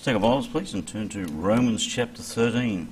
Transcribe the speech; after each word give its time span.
Let's 0.00 0.06
take 0.06 0.14
our 0.14 0.20
Bibles, 0.22 0.48
please, 0.48 0.72
and 0.72 0.88
turn 0.88 1.10
to 1.10 1.26
Romans 1.26 1.86
chapter 1.86 2.22
13. 2.22 2.88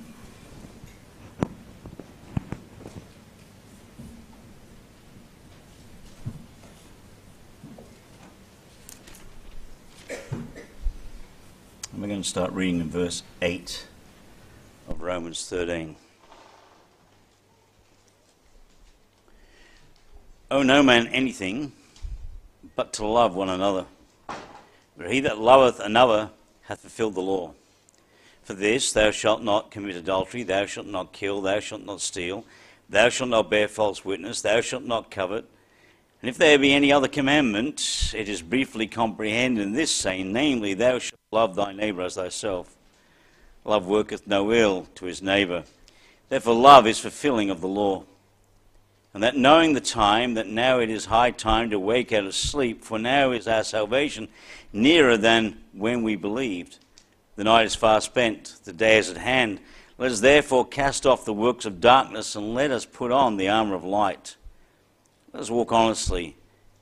And 10.07 10.37
we're 11.97 12.07
going 12.07 12.21
to 12.21 12.29
start 12.29 12.51
reading 12.51 12.79
in 12.79 12.91
verse 12.91 13.23
8 13.41 13.87
of 14.87 15.01
Romans 15.01 15.49
13. 15.49 15.95
Owe 20.51 20.61
no 20.61 20.83
man 20.83 21.07
anything 21.07 21.71
but 22.75 22.93
to 22.93 23.07
love 23.07 23.33
one 23.33 23.49
another. 23.49 23.87
For 24.95 25.07
he 25.07 25.21
that 25.21 25.39
loveth 25.39 25.79
another 25.79 26.29
hath 26.69 26.81
fulfilled 26.81 27.15
the 27.15 27.21
law. 27.21 27.51
For 28.43 28.53
this, 28.53 28.93
thou 28.93 29.09
shalt 29.09 29.43
not 29.43 29.71
commit 29.71 29.95
adultery, 29.95 30.43
thou 30.43 30.67
shalt 30.67 30.85
not 30.85 31.11
kill, 31.11 31.41
thou 31.41 31.59
shalt 31.59 31.83
not 31.83 31.99
steal, 31.99 32.45
thou 32.87 33.09
shalt 33.09 33.31
not 33.31 33.49
bear 33.49 33.67
false 33.67 34.05
witness, 34.05 34.41
thou 34.41 34.61
shalt 34.61 34.83
not 34.83 35.11
covet. 35.11 35.45
And 36.21 36.29
if 36.29 36.37
there 36.37 36.59
be 36.59 36.71
any 36.71 36.91
other 36.91 37.07
commandment, 37.07 38.13
it 38.15 38.29
is 38.29 38.43
briefly 38.43 38.85
comprehended 38.85 39.63
in 39.63 39.73
this 39.73 39.93
saying, 39.93 40.31
namely, 40.31 40.75
thou 40.75 40.99
shalt 40.99 41.19
love 41.31 41.55
thy 41.55 41.73
neighbour 41.73 42.03
as 42.03 42.15
thyself. 42.15 42.75
Love 43.65 43.87
worketh 43.87 44.27
no 44.27 44.51
ill 44.53 44.87
to 44.95 45.05
his 45.05 45.23
neighbour. 45.23 45.63
Therefore, 46.29 46.55
love 46.55 46.85
is 46.85 46.99
fulfilling 46.99 47.49
of 47.49 47.61
the 47.61 47.67
law. 47.67 48.03
And 49.13 49.23
that 49.23 49.35
knowing 49.35 49.73
the 49.73 49.81
time, 49.81 50.35
that 50.35 50.47
now 50.47 50.79
it 50.79 50.89
is 50.89 51.05
high 51.05 51.31
time 51.31 51.71
to 51.71 51.79
wake 51.79 52.13
out 52.13 52.25
of 52.25 52.35
sleep, 52.35 52.83
for 52.83 52.99
now 52.99 53.31
is 53.31 53.47
our 53.47 53.63
salvation 53.63 54.27
nearer 54.71 55.17
than 55.17 55.57
when 55.73 56.03
we 56.03 56.15
believed. 56.15 56.77
The 57.35 57.43
night 57.43 57.65
is 57.65 57.75
far 57.75 58.01
spent, 58.01 58.57
the 58.65 58.73
day 58.73 58.97
is 58.99 59.09
at 59.09 59.17
hand. 59.17 59.59
Let 59.97 60.11
us 60.11 60.19
therefore 60.19 60.67
cast 60.67 61.05
off 61.05 61.25
the 61.25 61.33
works 61.33 61.65
of 61.65 61.81
darkness 61.81 62.35
and 62.35 62.53
let 62.53 62.71
us 62.71 62.85
put 62.85 63.11
on 63.11 63.37
the 63.37 63.49
armour 63.49 63.75
of 63.75 63.83
light. 63.83 64.35
Let 65.33 65.41
us 65.41 65.49
walk 65.49 65.71
honestly 65.71 66.35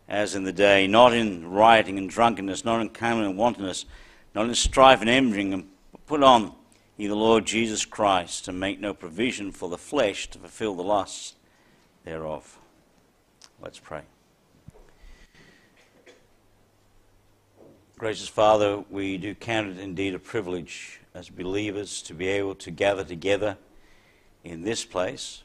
as 0.10 0.36
in 0.36 0.44
the 0.44 0.54
day, 0.54 0.88
not 0.88 1.14
in 1.14 1.50
rioting 1.50 1.98
and 1.98 2.10
drunkenness, 2.10 2.66
not 2.66 2.82
in 2.82 2.90
clamor 2.90 3.24
and 3.24 3.38
wantonness, 3.38 3.86
not 4.34 4.48
in 4.48 4.56
strife 4.56 5.02
and 5.02 5.10
envying, 5.10 5.54
and 5.54 5.68
put 6.06 6.24
on 6.24 6.54
ye 6.98 7.08
the 7.08 7.16
Lord 7.16 7.46
Jesus 7.46 7.86
Christ, 7.86 8.48
and 8.48 8.60
make 8.60 8.80
no 8.80 8.94
provision 8.94 9.52
for 9.52 9.70
the 9.70 9.78
flesh 9.78 10.30
to 10.32 10.40
fulfill 10.40 10.76
the 10.76 10.84
lusts 10.84 11.37
thereof. 12.08 12.58
Let's 13.62 13.80
pray. 13.80 14.04
Gracious 17.98 18.30
Father, 18.30 18.86
we 18.90 19.18
do 19.18 19.36
count 19.36 19.68
it 19.68 19.78
indeed 19.78 20.16
a 20.16 20.20
privilege 20.20 21.02
as 21.14 21.28
believers 21.28 22.02
to 22.04 22.14
be 22.14 22.30
able 22.30 22.56
to 22.56 22.72
gather 22.72 23.04
together 23.04 23.58
in 24.46 24.62
this 24.62 24.86
place, 24.86 25.44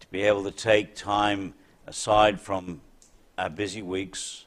to 0.00 0.06
be 0.10 0.22
able 0.22 0.44
to 0.44 0.50
take 0.50 0.96
time 0.96 1.52
aside 1.86 2.40
from 2.40 2.80
our 3.36 3.50
busy 3.50 3.82
weeks, 3.82 4.46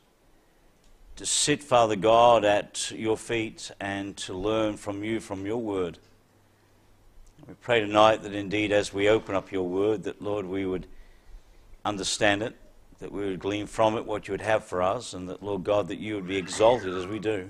to 1.16 1.28
sit, 1.28 1.62
Father 1.62 1.96
God, 1.96 2.44
at 2.44 2.90
your 2.90 3.18
feet 3.18 3.70
and 3.80 4.18
to 4.18 4.34
learn 4.34 4.78
from 4.78 5.04
you, 5.04 5.20
from 5.20 5.46
your 5.46 5.58
word. 5.58 6.00
We 7.46 7.54
pray 7.62 7.80
tonight 7.80 8.24
that 8.24 8.34
indeed 8.34 8.72
as 8.72 8.94
we 8.94 9.10
open 9.10 9.36
up 9.36 9.52
your 9.52 9.68
word, 9.68 10.04
that 10.04 10.22
Lord, 10.22 10.46
we 10.46 10.66
would 10.66 10.88
understand 11.86 12.42
it, 12.42 12.56
that 13.00 13.12
we 13.12 13.26
would 13.26 13.40
glean 13.40 13.68
from 13.68 13.96
it 13.96 14.06
what 14.06 14.28
you 14.28 14.34
would 14.34 14.42
have 14.42 14.66
for 14.66 14.82
us, 14.82 15.14
and 15.14 15.30
that, 15.30 15.44
Lord 15.44 15.64
God, 15.64 15.88
that 15.90 16.00
you 16.00 16.16
would 16.16 16.28
be 16.28 16.38
exalted 16.38 16.94
as 16.94 17.06
we 17.06 17.20
do. 17.20 17.50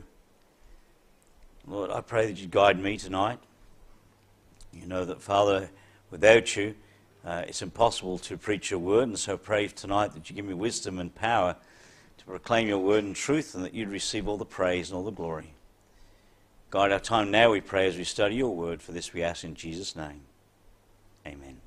Lord, 1.66 1.90
I 1.90 2.02
pray 2.02 2.28
that 2.28 2.38
you 2.38 2.48
guide 2.48 2.80
me 2.80 2.98
tonight. 2.98 3.40
You 4.74 4.86
know 4.86 5.06
that, 5.06 5.22
Father, 5.22 5.70
without 6.12 6.56
you, 6.56 6.76
uh, 7.26 7.44
it's 7.48 7.62
impossible 7.62 8.18
to 8.20 8.38
preach 8.38 8.70
your 8.70 8.80
word, 8.80 9.08
and 9.08 9.18
so 9.18 9.34
I 9.34 9.38
pray 9.38 9.68
tonight 9.68 10.14
that 10.14 10.30
you 10.30 10.36
give 10.36 10.46
me 10.46 10.54
wisdom 10.54 11.00
and 11.00 11.14
power 11.14 11.56
to 12.18 12.26
proclaim 12.26 12.68
your 12.68 12.80
word 12.80 13.04
in 13.04 13.14
truth, 13.14 13.56
and 13.56 13.64
that 13.64 13.74
you'd 13.74 13.90
receive 13.90 14.28
all 14.28 14.38
the 14.38 14.46
praise 14.46 14.90
and 14.90 14.98
all 14.98 15.04
the 15.04 15.12
glory. 15.12 15.54
Guide 16.70 16.92
our 16.92 17.00
time 17.00 17.32
now, 17.32 17.52
we 17.52 17.62
pray, 17.62 17.88
as 17.88 17.98
we 17.98 18.04
study 18.04 18.36
your 18.36 18.54
word. 18.54 18.82
For 18.82 18.92
this 18.92 19.14
we 19.14 19.24
ask 19.24 19.44
in 19.46 19.56
Jesus' 19.56 19.96
name. 19.96 20.22
Amen. 21.26 21.58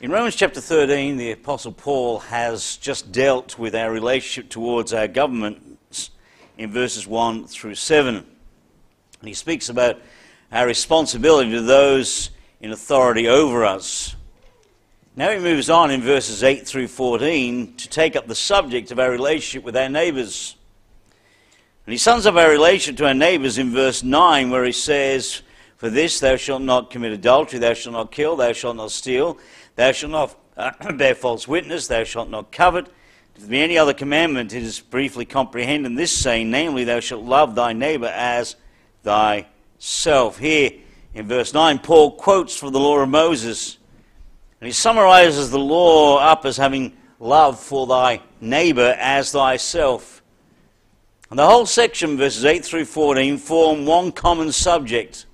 In 0.00 0.10
Romans 0.10 0.34
chapter 0.34 0.60
13, 0.60 1.16
the 1.16 1.32
Apostle 1.32 1.72
Paul 1.72 2.20
has 2.20 2.76
just 2.78 3.12
dealt 3.12 3.58
with 3.58 3.74
our 3.74 3.92
relationship 3.92 4.50
towards 4.50 4.92
our 4.92 5.06
governments 5.06 6.10
in 6.56 6.72
verses 6.72 7.06
1 7.06 7.46
through 7.46 7.74
7. 7.74 8.16
And 8.16 9.28
he 9.28 9.34
speaks 9.34 9.68
about 9.68 10.00
our 10.50 10.66
responsibility 10.66 11.50
to 11.52 11.62
those 11.62 12.30
in 12.60 12.72
authority 12.72 13.28
over 13.28 13.64
us. 13.64 14.16
Now 15.14 15.30
he 15.30 15.38
moves 15.38 15.68
on 15.68 15.90
in 15.90 16.00
verses 16.00 16.42
8 16.42 16.66
through 16.66 16.88
14 16.88 17.76
to 17.76 17.88
take 17.88 18.16
up 18.16 18.26
the 18.26 18.34
subject 18.34 18.90
of 18.90 18.98
our 18.98 19.10
relationship 19.10 19.64
with 19.64 19.76
our 19.76 19.90
neighbours. 19.90 20.56
And 21.92 21.98
he 21.98 22.00
sums 22.00 22.24
up 22.24 22.36
our 22.36 22.48
relation 22.48 22.96
to 22.96 23.06
our 23.06 23.12
neighbours 23.12 23.58
in 23.58 23.70
verse 23.70 24.02
9, 24.02 24.48
where 24.48 24.64
he 24.64 24.72
says, 24.72 25.42
For 25.76 25.90
this 25.90 26.20
thou 26.20 26.36
shalt 26.36 26.62
not 26.62 26.88
commit 26.88 27.12
adultery, 27.12 27.58
thou 27.58 27.74
shalt 27.74 27.92
not 27.92 28.10
kill, 28.10 28.34
thou 28.34 28.54
shalt 28.54 28.76
not 28.76 28.92
steal, 28.92 29.36
Thou 29.76 29.92
shalt 29.92 30.12
not 30.12 30.34
uh, 30.56 30.92
bear 30.96 31.14
false 31.14 31.46
witness, 31.46 31.88
thou 31.88 32.02
shalt 32.04 32.30
not 32.30 32.50
covet. 32.50 32.86
If 33.34 33.42
there 33.42 33.50
be 33.50 33.60
any 33.60 33.76
other 33.76 33.92
commandment, 33.92 34.54
it 34.54 34.62
is 34.62 34.80
briefly 34.80 35.26
comprehended 35.26 35.84
in 35.84 35.94
this 35.94 36.16
saying, 36.16 36.50
namely, 36.50 36.84
thou 36.84 37.00
shalt 37.00 37.24
love 37.24 37.54
thy 37.54 37.74
neighbour 37.74 38.06
as 38.06 38.56
thyself. 39.02 40.38
Here 40.38 40.70
in 41.12 41.28
verse 41.28 41.52
9, 41.52 41.78
Paul 41.80 42.12
quotes 42.12 42.56
from 42.56 42.72
the 42.72 42.80
law 42.80 43.00
of 43.00 43.10
Moses, 43.10 43.76
and 44.62 44.66
he 44.66 44.72
summarizes 44.72 45.50
the 45.50 45.58
law 45.58 46.16
up 46.20 46.46
as 46.46 46.56
having 46.56 46.96
love 47.20 47.60
for 47.60 47.86
thy 47.86 48.22
neighbour 48.40 48.96
as 48.98 49.32
thyself. 49.32 50.21
And 51.32 51.38
the 51.38 51.46
whole 51.46 51.64
section, 51.64 52.18
verses 52.18 52.44
8 52.44 52.62
through 52.62 52.84
14, 52.84 53.38
form 53.38 53.86
one 53.86 54.12
common 54.12 54.52
subject. 54.52 55.24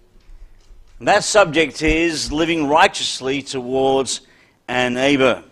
And 1.01 1.09
that 1.09 1.25
subject 1.25 1.83
is 1.83 2.31
living 2.31 2.69
righteously 2.69 3.43
towards 3.43 4.21
and 4.69 4.95
neighbour. 4.95 5.43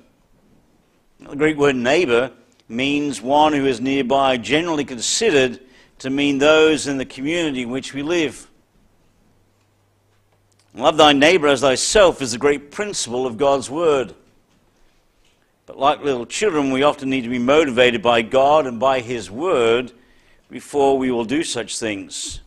The 1.18 1.34
Greek 1.34 1.56
word 1.56 1.74
neighbour 1.74 2.30
means 2.68 3.20
one 3.20 3.54
who 3.54 3.66
is 3.66 3.80
nearby, 3.80 4.36
generally 4.36 4.84
considered 4.84 5.58
to 5.98 6.10
mean 6.10 6.38
those 6.38 6.86
in 6.86 6.96
the 6.96 7.04
community 7.04 7.62
in 7.62 7.70
which 7.70 7.92
we 7.92 8.04
live. 8.04 8.48
Love 10.74 10.96
thy 10.96 11.12
neighbour 11.12 11.48
as 11.48 11.62
thyself 11.62 12.22
is 12.22 12.30
the 12.30 12.38
great 12.38 12.70
principle 12.70 13.26
of 13.26 13.36
God's 13.36 13.68
word. 13.68 14.14
But 15.66 15.76
like 15.76 16.04
little 16.04 16.24
children, 16.24 16.70
we 16.70 16.84
often 16.84 17.10
need 17.10 17.22
to 17.22 17.30
be 17.30 17.40
motivated 17.40 18.00
by 18.00 18.22
God 18.22 18.68
and 18.68 18.78
by 18.78 19.00
His 19.00 19.28
word 19.28 19.92
before 20.48 20.98
we 20.98 21.10
will 21.10 21.24
do 21.24 21.42
such 21.42 21.78
things. 21.78 22.40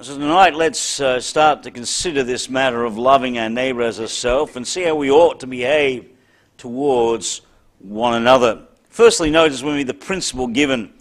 So 0.00 0.14
tonight, 0.14 0.54
let's 0.54 1.00
uh, 1.00 1.20
start 1.20 1.62
to 1.62 1.70
consider 1.70 2.22
this 2.22 2.50
matter 2.50 2.84
of 2.84 2.98
loving 2.98 3.38
our 3.38 3.48
neighbour 3.48 3.80
as 3.80 3.98
ourselves 3.98 4.54
and 4.54 4.68
see 4.68 4.82
how 4.82 4.94
we 4.94 5.10
ought 5.10 5.40
to 5.40 5.46
behave 5.46 6.10
towards 6.58 7.40
one 7.78 8.14
another. 8.14 8.62
Firstly, 8.90 9.30
notice 9.30 9.62
with 9.62 9.74
me 9.74 9.84
the 9.84 9.94
principle 9.94 10.48
given 10.48 10.92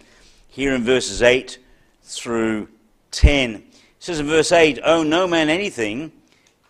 here 0.48 0.74
in 0.74 0.84
verses 0.84 1.22
8 1.22 1.60
through 2.04 2.70
10. 3.12 3.56
It 3.56 3.64
says 4.00 4.22
in 4.22 4.28
verse 4.28 4.54
8, 4.54 4.80
Owe 4.84 5.04
no 5.04 5.28
man 5.28 5.50
anything 5.50 6.14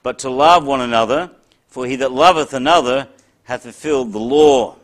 but 0.01 0.17
to 0.19 0.29
love 0.31 0.65
one 0.65 0.81
another, 0.81 1.29
for 1.67 1.85
he 1.85 1.95
that 1.97 2.11
loveth 2.11 2.53
another 2.53 3.07
hath 3.43 3.63
fulfilled 3.63 4.13
the 4.13 4.19
law. 4.19 4.77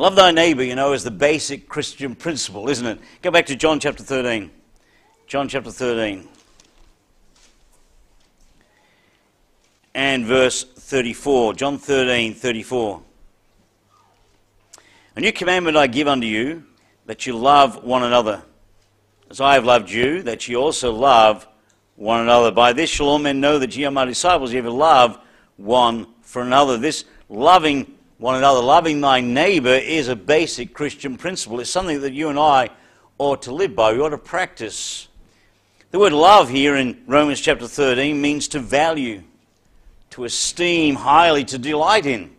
Love 0.00 0.16
thy 0.16 0.30
neighbour, 0.30 0.64
you 0.64 0.74
know, 0.74 0.94
is 0.94 1.04
the 1.04 1.10
basic 1.10 1.68
Christian 1.68 2.14
principle, 2.14 2.70
isn't 2.70 2.86
it? 2.86 2.98
Go 3.20 3.30
back 3.30 3.44
to 3.44 3.54
John 3.54 3.78
chapter 3.78 4.02
13. 4.02 4.50
John 5.26 5.46
chapter 5.46 5.70
13 5.70 6.26
and 9.94 10.24
verse 10.24 10.64
34. 10.64 11.52
John 11.52 11.76
13, 11.76 12.32
34. 12.32 13.02
A 15.16 15.20
new 15.20 15.32
commandment 15.34 15.76
I 15.76 15.86
give 15.86 16.08
unto 16.08 16.26
you, 16.26 16.64
that 17.04 17.26
you 17.26 17.36
love 17.36 17.84
one 17.84 18.02
another. 18.02 18.42
As 19.28 19.38
I 19.38 19.52
have 19.52 19.66
loved 19.66 19.90
you, 19.90 20.22
that 20.22 20.48
ye 20.48 20.56
also 20.56 20.94
love 20.94 21.46
one 21.96 22.22
another. 22.22 22.50
By 22.50 22.72
this 22.72 22.88
shall 22.88 23.08
all 23.08 23.18
men 23.18 23.38
know 23.38 23.58
that 23.58 23.76
ye 23.76 23.84
are 23.84 23.90
my 23.90 24.06
disciples, 24.06 24.50
ye 24.50 24.62
have 24.62 24.64
love 24.64 25.18
one 25.58 26.06
for 26.22 26.40
another. 26.40 26.78
This 26.78 27.04
loving 27.28 27.98
one 28.20 28.34
another, 28.34 28.60
loving 28.60 29.00
thy 29.00 29.22
neighbor, 29.22 29.72
is 29.72 30.08
a 30.08 30.14
basic 30.14 30.74
Christian 30.74 31.16
principle. 31.16 31.58
It's 31.58 31.70
something 31.70 32.02
that 32.02 32.12
you 32.12 32.28
and 32.28 32.38
I 32.38 32.68
ought 33.16 33.42
to 33.42 33.52
live 33.52 33.74
by, 33.74 33.94
we 33.94 34.00
ought 34.00 34.10
to 34.10 34.18
practice. 34.18 35.08
The 35.90 35.98
word 35.98 36.12
love 36.12 36.50
here 36.50 36.76
in 36.76 37.02
Romans 37.06 37.40
chapter 37.40 37.66
13 37.66 38.20
means 38.20 38.48
to 38.48 38.60
value, 38.60 39.22
to 40.10 40.24
esteem 40.24 40.96
highly, 40.96 41.44
to 41.46 41.58
delight 41.58 42.04
in. 42.04 42.30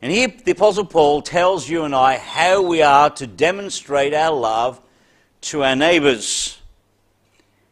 And 0.00 0.10
here 0.10 0.28
the 0.28 0.52
Apostle 0.52 0.86
Paul 0.86 1.20
tells 1.20 1.68
you 1.68 1.84
and 1.84 1.94
I 1.94 2.16
how 2.16 2.62
we 2.62 2.80
are 2.80 3.10
to 3.10 3.26
demonstrate 3.26 4.14
our 4.14 4.34
love 4.34 4.80
to 5.42 5.62
our 5.62 5.76
neighbours. 5.76 6.58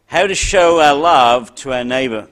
How 0.06 0.26
to 0.26 0.34
show 0.34 0.78
our 0.78 0.94
love 0.94 1.54
to 1.56 1.72
our 1.72 1.84
neighbour. 1.84 2.28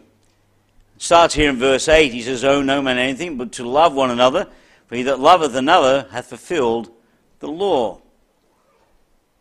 Starts 1.00 1.32
here 1.32 1.48
in 1.48 1.56
verse 1.56 1.88
8. 1.88 2.12
He 2.12 2.20
says, 2.20 2.44
Owe 2.44 2.60
no 2.60 2.82
man 2.82 2.98
anything 2.98 3.38
but 3.38 3.52
to 3.52 3.66
love 3.66 3.94
one 3.94 4.10
another, 4.10 4.46
for 4.86 4.96
he 4.96 5.02
that 5.04 5.18
loveth 5.18 5.54
another 5.56 6.06
hath 6.10 6.26
fulfilled 6.26 6.90
the 7.38 7.48
law. 7.48 8.02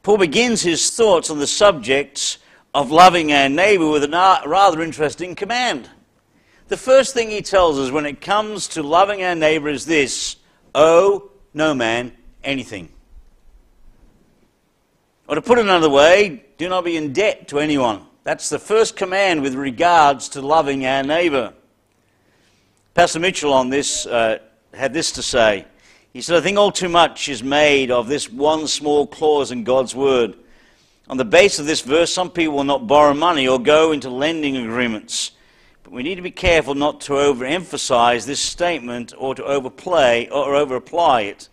Paul 0.01 0.19
begins 0.19 0.61
his 0.61 0.89
thoughts 0.89 1.29
on 1.29 1.37
the 1.37 1.45
subjects 1.45 2.37
of 2.73 2.91
loving 2.91 3.33
our 3.33 3.49
neighbour 3.49 3.89
with 3.89 4.05
a 4.05 4.41
rather 4.45 4.81
interesting 4.81 5.35
command. 5.35 5.89
The 6.69 6.77
first 6.77 7.13
thing 7.13 7.29
he 7.29 7.41
tells 7.41 7.77
us 7.77 7.91
when 7.91 8.05
it 8.05 8.21
comes 8.21 8.69
to 8.69 8.81
loving 8.81 9.21
our 9.21 9.35
neighbour 9.35 9.67
is 9.67 9.85
this 9.85 10.37
owe 10.73 11.29
no 11.53 11.73
man 11.73 12.13
anything. 12.41 12.87
Or 15.27 15.35
to 15.35 15.41
put 15.41 15.57
it 15.57 15.65
another 15.65 15.89
way, 15.89 16.45
do 16.57 16.69
not 16.69 16.85
be 16.85 16.95
in 16.95 17.11
debt 17.11 17.49
to 17.49 17.59
anyone. 17.59 18.05
That's 18.29 18.49
the 18.49 18.59
first 18.59 18.95
command 18.95 19.41
with 19.41 19.55
regards 19.55 20.29
to 20.29 20.41
loving 20.43 20.85
our 20.85 21.01
neighbour. 21.01 21.51
Pastor 22.93 23.19
Mitchell 23.19 23.51
on 23.51 23.71
this 23.71 24.05
uh, 24.05 24.37
had 24.71 24.93
this 24.93 25.11
to 25.13 25.23
say. 25.23 25.65
He 26.13 26.21
said, 26.21 26.37
I 26.37 26.41
think 26.41 26.55
all 26.55 26.71
too 26.71 26.89
much 26.89 27.27
is 27.27 27.41
made 27.41 27.89
of 27.89 28.07
this 28.07 28.31
one 28.31 28.67
small 28.67 29.07
clause 29.07 29.49
in 29.49 29.63
God's 29.63 29.95
Word. 29.95 30.35
On 31.07 31.17
the 31.17 31.25
basis 31.25 31.57
of 31.57 31.65
this 31.65 31.81
verse, 31.81 32.13
some 32.13 32.29
people 32.29 32.53
will 32.53 32.63
not 32.63 32.85
borrow 32.85 33.15
money 33.15 33.47
or 33.47 33.57
go 33.57 33.93
into 33.93 34.11
lending 34.11 34.57
agreements. 34.57 35.31
But 35.81 35.93
we 35.93 36.03
need 36.03 36.17
to 36.17 36.21
be 36.21 36.29
careful 36.29 36.75
not 36.75 37.01
to 37.01 37.13
overemphasize 37.13 38.27
this 38.27 38.39
statement 38.39 39.11
or 39.17 39.33
to 39.33 39.43
overplay 39.43 40.29
or 40.29 40.53
overapply 40.53 41.23
it. 41.29 41.48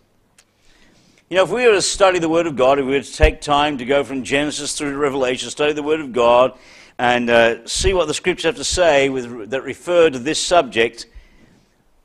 You 1.29 1.35
know, 1.35 1.43
if 1.43 1.49
we 1.49 1.65
were 1.65 1.73
to 1.73 1.81
study 1.81 2.19
the 2.19 2.29
Word 2.29 2.47
of 2.47 2.55
God, 2.55 2.79
if 2.79 2.85
we 2.85 2.93
were 2.93 3.01
to 3.01 3.13
take 3.13 3.41
time 3.41 3.79
to 3.79 3.85
go 3.85 4.01
from 4.05 4.23
Genesis 4.23 4.77
through 4.77 4.91
to 4.91 4.97
Revelation, 4.97 5.49
study 5.49 5.73
the 5.73 5.83
Word 5.83 5.99
of 5.99 6.13
God, 6.13 6.57
and 6.97 7.29
uh, 7.29 7.67
see 7.67 7.93
what 7.93 8.07
the 8.07 8.13
Scriptures 8.13 8.45
have 8.45 8.55
to 8.55 8.63
say 8.63 9.09
with, 9.09 9.49
that 9.49 9.61
refer 9.63 10.09
to 10.09 10.19
this 10.19 10.41
subject, 10.41 11.05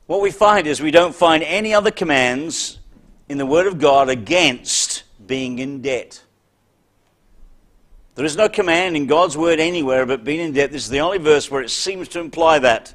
what 0.07 0.19
we 0.19 0.29
find 0.29 0.67
is 0.67 0.81
we 0.81 0.91
don't 0.91 1.15
find 1.15 1.41
any 1.43 1.73
other 1.73 1.89
commands 1.89 2.79
in 3.29 3.37
the 3.37 3.45
Word 3.45 3.65
of 3.65 3.79
God 3.79 4.09
against 4.09 5.03
being 5.25 5.59
in 5.59 5.81
debt. 5.81 6.21
There 8.15 8.25
is 8.25 8.35
no 8.35 8.49
command 8.49 8.97
in 8.97 9.07
God's 9.07 9.37
word 9.37 9.61
anywhere 9.61 10.03
about 10.03 10.25
being 10.25 10.41
in 10.41 10.51
debt. 10.51 10.73
This 10.73 10.83
is 10.83 10.89
the 10.89 10.99
only 10.99 11.17
verse 11.17 11.49
where 11.49 11.61
it 11.61 11.69
seems 11.69 12.09
to 12.09 12.19
imply 12.19 12.59
that. 12.59 12.93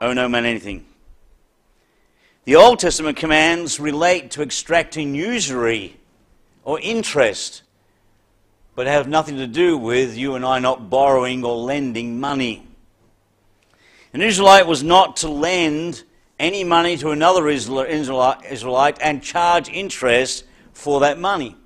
Oh, 0.00 0.12
no 0.12 0.28
man 0.28 0.46
anything. 0.46 0.86
The 2.46 2.54
Old 2.54 2.78
Testament 2.78 3.16
commands 3.16 3.80
relate 3.80 4.30
to 4.30 4.42
extracting 4.42 5.16
usury 5.16 5.96
or 6.62 6.78
interest, 6.78 7.62
but 8.76 8.86
have 8.86 9.08
nothing 9.08 9.38
to 9.38 9.48
do 9.48 9.76
with 9.76 10.16
you 10.16 10.36
and 10.36 10.44
I 10.44 10.60
not 10.60 10.88
borrowing 10.88 11.44
or 11.44 11.56
lending 11.56 12.20
money. 12.20 12.64
An 14.12 14.22
Israelite 14.22 14.68
was 14.68 14.84
not 14.84 15.16
to 15.18 15.28
lend 15.28 16.04
any 16.38 16.62
money 16.62 16.96
to 16.98 17.10
another 17.10 17.48
Israelite 17.48 18.98
and 19.00 19.24
charge 19.24 19.68
interest 19.68 20.44
for 20.72 21.00
that 21.00 21.18
money. 21.18 21.56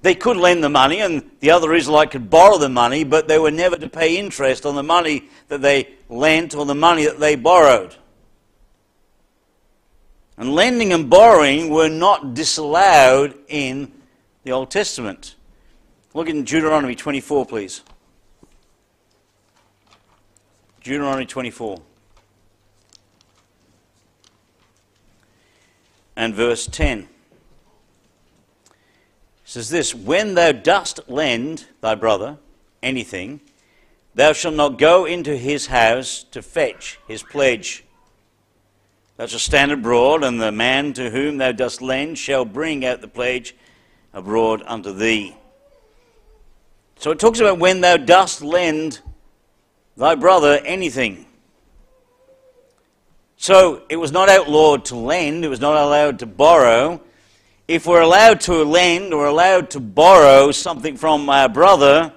They 0.00 0.14
could 0.14 0.38
lend 0.38 0.64
the 0.64 0.70
money 0.70 1.00
and 1.00 1.30
the 1.40 1.50
other 1.50 1.74
Israelite 1.74 2.10
could 2.10 2.30
borrow 2.30 2.56
the 2.56 2.70
money, 2.70 3.04
but 3.04 3.28
they 3.28 3.38
were 3.38 3.50
never 3.50 3.76
to 3.76 3.88
pay 3.90 4.16
interest 4.16 4.64
on 4.64 4.76
the 4.76 4.82
money 4.82 5.28
that 5.48 5.60
they 5.60 5.90
lent 6.08 6.54
or 6.54 6.64
the 6.64 6.74
money 6.74 7.04
that 7.04 7.20
they 7.20 7.36
borrowed. 7.36 7.94
And 10.38 10.54
lending 10.54 10.92
and 10.92 11.10
borrowing 11.10 11.68
were 11.68 11.88
not 11.88 12.32
disallowed 12.32 13.34
in 13.48 13.90
the 14.44 14.52
Old 14.52 14.70
Testament. 14.70 15.34
Look 16.14 16.28
in 16.28 16.44
Deuteronomy 16.44 16.94
24, 16.94 17.44
please. 17.44 17.82
Deuteronomy 20.82 21.26
24. 21.26 21.82
And 26.16 26.34
verse 26.34 26.66
10 26.66 27.08
says 29.44 29.70
this 29.70 29.92
When 29.92 30.34
thou 30.34 30.52
dost 30.52 31.00
lend 31.08 31.66
thy 31.80 31.96
brother 31.96 32.38
anything, 32.80 33.40
thou 34.14 34.32
shalt 34.32 34.54
not 34.54 34.78
go 34.78 35.04
into 35.04 35.36
his 35.36 35.66
house 35.66 36.24
to 36.30 36.42
fetch 36.42 37.00
his 37.08 37.24
pledge. 37.24 37.84
Thou 39.18 39.26
shalt 39.26 39.42
stand 39.42 39.72
abroad, 39.72 40.22
and 40.22 40.40
the 40.40 40.52
man 40.52 40.92
to 40.92 41.10
whom 41.10 41.38
thou 41.38 41.50
dost 41.50 41.82
lend 41.82 42.18
shall 42.18 42.44
bring 42.44 42.84
out 42.84 43.00
the 43.00 43.08
pledge 43.08 43.56
abroad 44.14 44.62
unto 44.64 44.92
thee. 44.92 45.36
So 47.00 47.10
it 47.10 47.18
talks 47.18 47.40
about 47.40 47.58
when 47.58 47.80
thou 47.80 47.96
dost 47.96 48.42
lend 48.42 49.00
thy 49.96 50.14
brother 50.14 50.60
anything. 50.64 51.26
So 53.36 53.82
it 53.88 53.96
was 53.96 54.12
not 54.12 54.28
outlawed 54.28 54.84
to 54.86 54.96
lend, 54.96 55.44
it 55.44 55.48
was 55.48 55.60
not 55.60 55.76
allowed 55.76 56.20
to 56.20 56.26
borrow, 56.26 57.00
if 57.66 57.86
we're 57.86 58.02
allowed 58.02 58.40
to 58.42 58.62
lend 58.62 59.12
or 59.12 59.26
allowed 59.26 59.70
to 59.70 59.80
borrow 59.80 60.52
something 60.52 60.96
from 60.96 61.28
our 61.28 61.48
brother, 61.48 62.12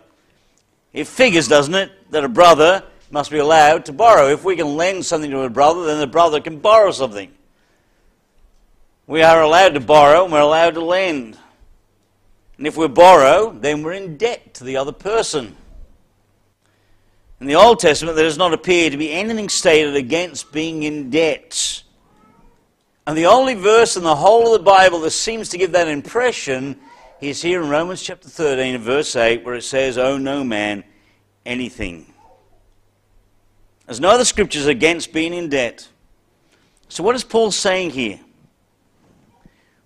it 0.94 1.08
figures, 1.08 1.48
doesn't 1.48 1.74
it, 1.74 1.92
that 2.12 2.24
a 2.24 2.30
brother 2.30 2.84
must 3.12 3.30
be 3.30 3.38
allowed 3.38 3.86
to 3.86 3.94
borrow. 3.94 4.28
If 4.28 4.44
we 4.44 4.56
can 4.56 4.78
lend 4.78 5.06
something 5.06 5.30
to 5.32 5.42
a 5.42 5.50
brother, 5.50 5.86
then 5.86 6.00
the 6.00 6.08
brother 6.08 6.40
can 6.40 6.60
borrow 6.60 6.92
something. 6.92 7.32
We 9.08 9.22
are 9.24 9.42
allowed 9.42 9.74
to 9.74 9.80
borrow 9.80 10.24
and 10.24 10.32
we're 10.32 10.40
allowed 10.40 10.76
to 10.76 10.82
lend. 10.82 11.38
And 12.58 12.68
if 12.68 12.78
we 12.78 12.88
borrow, 12.88 13.52
then 13.52 13.84
we're 13.84 13.94
in 13.94 14.18
debt 14.18 14.54
to 14.56 14.64
the 14.64 14.78
other 14.78 14.92
person. 14.92 15.58
In 17.40 17.48
the 17.48 17.56
Old 17.56 17.80
Testament, 17.80 18.16
there 18.16 18.26
does 18.26 18.38
not 18.38 18.54
appear 18.54 18.90
to 18.90 18.98
be 18.98 19.12
anything 19.12 19.50
stated 19.50 19.96
against 19.96 20.52
being 20.52 20.84
in 20.84 21.10
debt. 21.10 21.84
And 23.08 23.18
the 23.18 23.26
only 23.26 23.56
verse 23.56 23.98
in 23.98 24.04
the 24.04 24.16
whole 24.16 24.54
of 24.54 24.60
the 24.60 24.64
Bible 24.64 25.00
that 25.02 25.12
seems 25.12 25.50
to 25.50 25.58
give 25.58 25.72
that 25.72 25.88
impression 25.88 26.80
is 27.20 27.42
here 27.42 27.62
in 27.62 27.70
Romans 27.70 28.02
chapter 28.02 28.30
13 28.30 28.78
verse 28.78 29.16
8 29.16 29.44
where 29.44 29.56
it 29.56 29.64
says, 29.64 29.98
Owe 29.98 30.18
no 30.18 30.44
man 30.44 30.84
anything. 31.46 32.11
There's 33.92 34.00
no 34.00 34.12
other 34.12 34.24
scriptures 34.24 34.68
against 34.68 35.12
being 35.12 35.34
in 35.34 35.50
debt. 35.50 35.86
So 36.88 37.04
what 37.04 37.14
is 37.14 37.26
Paul 37.26 37.52
saying 37.52 37.90
here? 37.90 38.22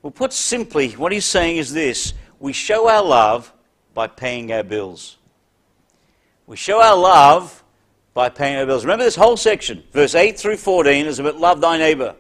Well, 0.04 0.12
put 0.12 0.32
simply, 0.32 0.92
what 0.92 1.12
he's 1.12 1.26
saying 1.26 1.58
is 1.58 1.74
this. 1.74 2.14
We 2.40 2.54
show 2.54 2.88
our 2.88 3.04
love 3.04 3.52
by 3.96 4.06
paying 4.06 4.52
our 4.52 4.62
bills. 4.62 5.18
We 6.46 6.56
show 6.56 6.84
our 6.84 6.96
love 6.96 7.64
by 8.14 8.30
paying 8.30 8.58
our 8.58 8.68
bills. 8.68 8.86
Remember 8.86 9.04
this 9.04 9.16
whole 9.16 9.38
section, 9.38 9.84
verse 9.92 10.14
8 10.14 10.38
through 10.38 10.58
14, 10.58 11.08
is 11.08 11.18
about 11.18 11.38
love 11.38 11.60
thy 11.60 11.80
neighbor. 11.80 12.14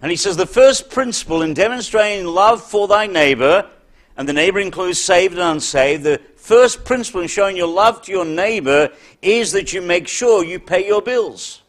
And 0.00 0.10
he 0.10 0.16
says 0.16 0.34
the 0.34 0.46
first 0.46 0.88
principle 0.88 1.42
in 1.42 1.52
demonstrating 1.52 2.24
love 2.24 2.62
for 2.62 2.88
thy 2.88 3.06
neighbor, 3.06 3.68
and 4.16 4.28
the 4.28 4.32
neighbor 4.32 4.58
includes 4.58 5.00
saved 5.00 5.34
and 5.34 5.42
unsaved, 5.42 6.02
the 6.02 6.20
first 6.36 6.84
principle 6.84 7.20
in 7.20 7.28
showing 7.28 7.56
your 7.56 7.68
love 7.68 8.02
to 8.02 8.12
your 8.12 8.24
neighbor 8.24 8.90
is 9.22 9.52
that 9.52 9.72
you 9.72 9.80
make 9.80 10.08
sure 10.08 10.44
you 10.44 10.58
pay 10.58 10.86
your 10.86 11.02
bills. 11.02 11.62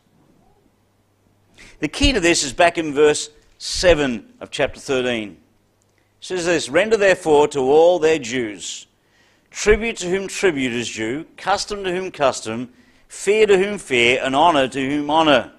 The 1.80 1.88
key 1.88 2.14
to 2.14 2.20
this 2.20 2.44
is 2.44 2.54
back 2.54 2.78
in 2.78 2.94
verse 2.94 3.30
7 3.58 4.34
of 4.40 4.52
chapter 4.52 4.80
13. 4.80 5.32
It 5.32 5.38
says 6.20 6.46
this 6.46 6.70
Render 6.70 6.98
therefore 6.98 7.48
to 7.50 7.60
all 7.60 8.00
their 8.00 8.20
dues, 8.20 8.88
tribute 9.50 9.98
to 9.98 10.10
whom 10.10 10.28
tribute 10.28 10.74
is 10.74 10.94
due, 10.94 11.26
custom 11.38 11.84
to 11.84 11.92
whom 11.92 12.12
custom, 12.12 12.72
fear 13.08 13.46
to 13.46 13.58
whom 13.58 13.78
fear, 13.78 14.22
and 14.24 14.36
honor 14.36 14.68
to 14.68 14.90
whom 14.90 15.10
honor. 15.10 15.52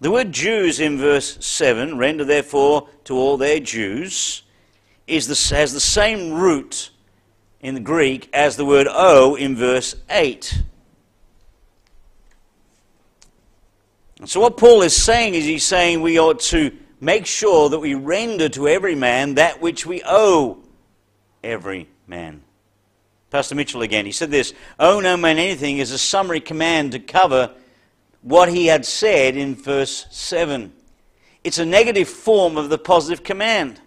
The 0.00 0.10
word 0.10 0.32
dues 0.32 0.80
in 0.80 0.98
verse 0.98 1.38
7, 1.44 1.96
render 1.96 2.24
therefore 2.24 2.88
to 3.04 3.14
all 3.14 3.36
their 3.36 3.60
dues, 3.60 4.41
is 5.12 5.26
the, 5.26 5.54
has 5.54 5.72
the 5.72 5.80
same 5.80 6.32
root 6.32 6.90
in 7.60 7.74
the 7.74 7.80
Greek 7.80 8.28
as 8.32 8.56
the 8.56 8.64
word 8.64 8.86
owe 8.90 9.34
in 9.34 9.56
verse 9.56 9.94
8. 10.10 10.62
And 14.18 14.28
so, 14.28 14.40
what 14.40 14.56
Paul 14.56 14.82
is 14.82 14.94
saying 14.94 15.34
is 15.34 15.44
he's 15.44 15.64
saying 15.64 16.00
we 16.00 16.18
ought 16.18 16.40
to 16.40 16.72
make 17.00 17.26
sure 17.26 17.68
that 17.68 17.80
we 17.80 17.94
render 17.94 18.48
to 18.50 18.68
every 18.68 18.94
man 18.94 19.34
that 19.34 19.60
which 19.60 19.84
we 19.84 20.02
owe 20.04 20.58
every 21.42 21.88
man. 22.06 22.42
Pastor 23.30 23.54
Mitchell 23.54 23.82
again, 23.82 24.06
he 24.06 24.12
said 24.12 24.30
this 24.30 24.54
Owe 24.78 25.00
no 25.00 25.16
man 25.16 25.38
anything 25.38 25.78
is 25.78 25.90
a 25.90 25.98
summary 25.98 26.40
command 26.40 26.92
to 26.92 26.98
cover 26.98 27.50
what 28.22 28.48
he 28.48 28.66
had 28.66 28.86
said 28.86 29.36
in 29.36 29.54
verse 29.56 30.06
7. 30.10 30.72
It's 31.42 31.58
a 31.58 31.66
negative 31.66 32.08
form 32.08 32.56
of 32.56 32.70
the 32.70 32.78
positive 32.78 33.24
command. 33.24 33.80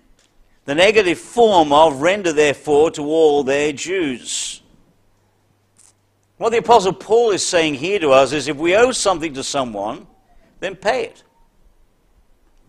The 0.65 0.75
negative 0.75 1.19
form 1.19 1.71
of 1.71 2.01
render 2.01 2.33
therefore 2.33 2.91
to 2.91 3.03
all 3.03 3.43
their 3.43 3.71
dues. 3.71 4.61
What 6.37 6.49
the 6.49 6.57
Apostle 6.57 6.93
Paul 6.93 7.31
is 7.31 7.45
saying 7.45 7.75
here 7.75 7.99
to 7.99 8.09
us 8.11 8.33
is 8.33 8.47
if 8.47 8.57
we 8.57 8.75
owe 8.75 8.91
something 8.91 9.33
to 9.35 9.43
someone, 9.43 10.07
then 10.59 10.75
pay 10.75 11.05
it. 11.05 11.23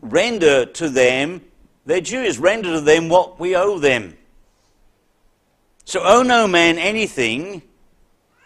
render 0.02 0.66
to 0.66 0.88
them 0.88 1.40
their 1.84 2.00
dues, 2.00 2.38
render 2.38 2.72
to 2.72 2.80
them 2.80 3.08
what 3.08 3.40
we 3.40 3.56
owe 3.56 3.78
them. 3.78 4.16
So, 5.84 6.00
owe 6.02 6.22
no 6.22 6.48
man 6.48 6.78
anything 6.78 7.62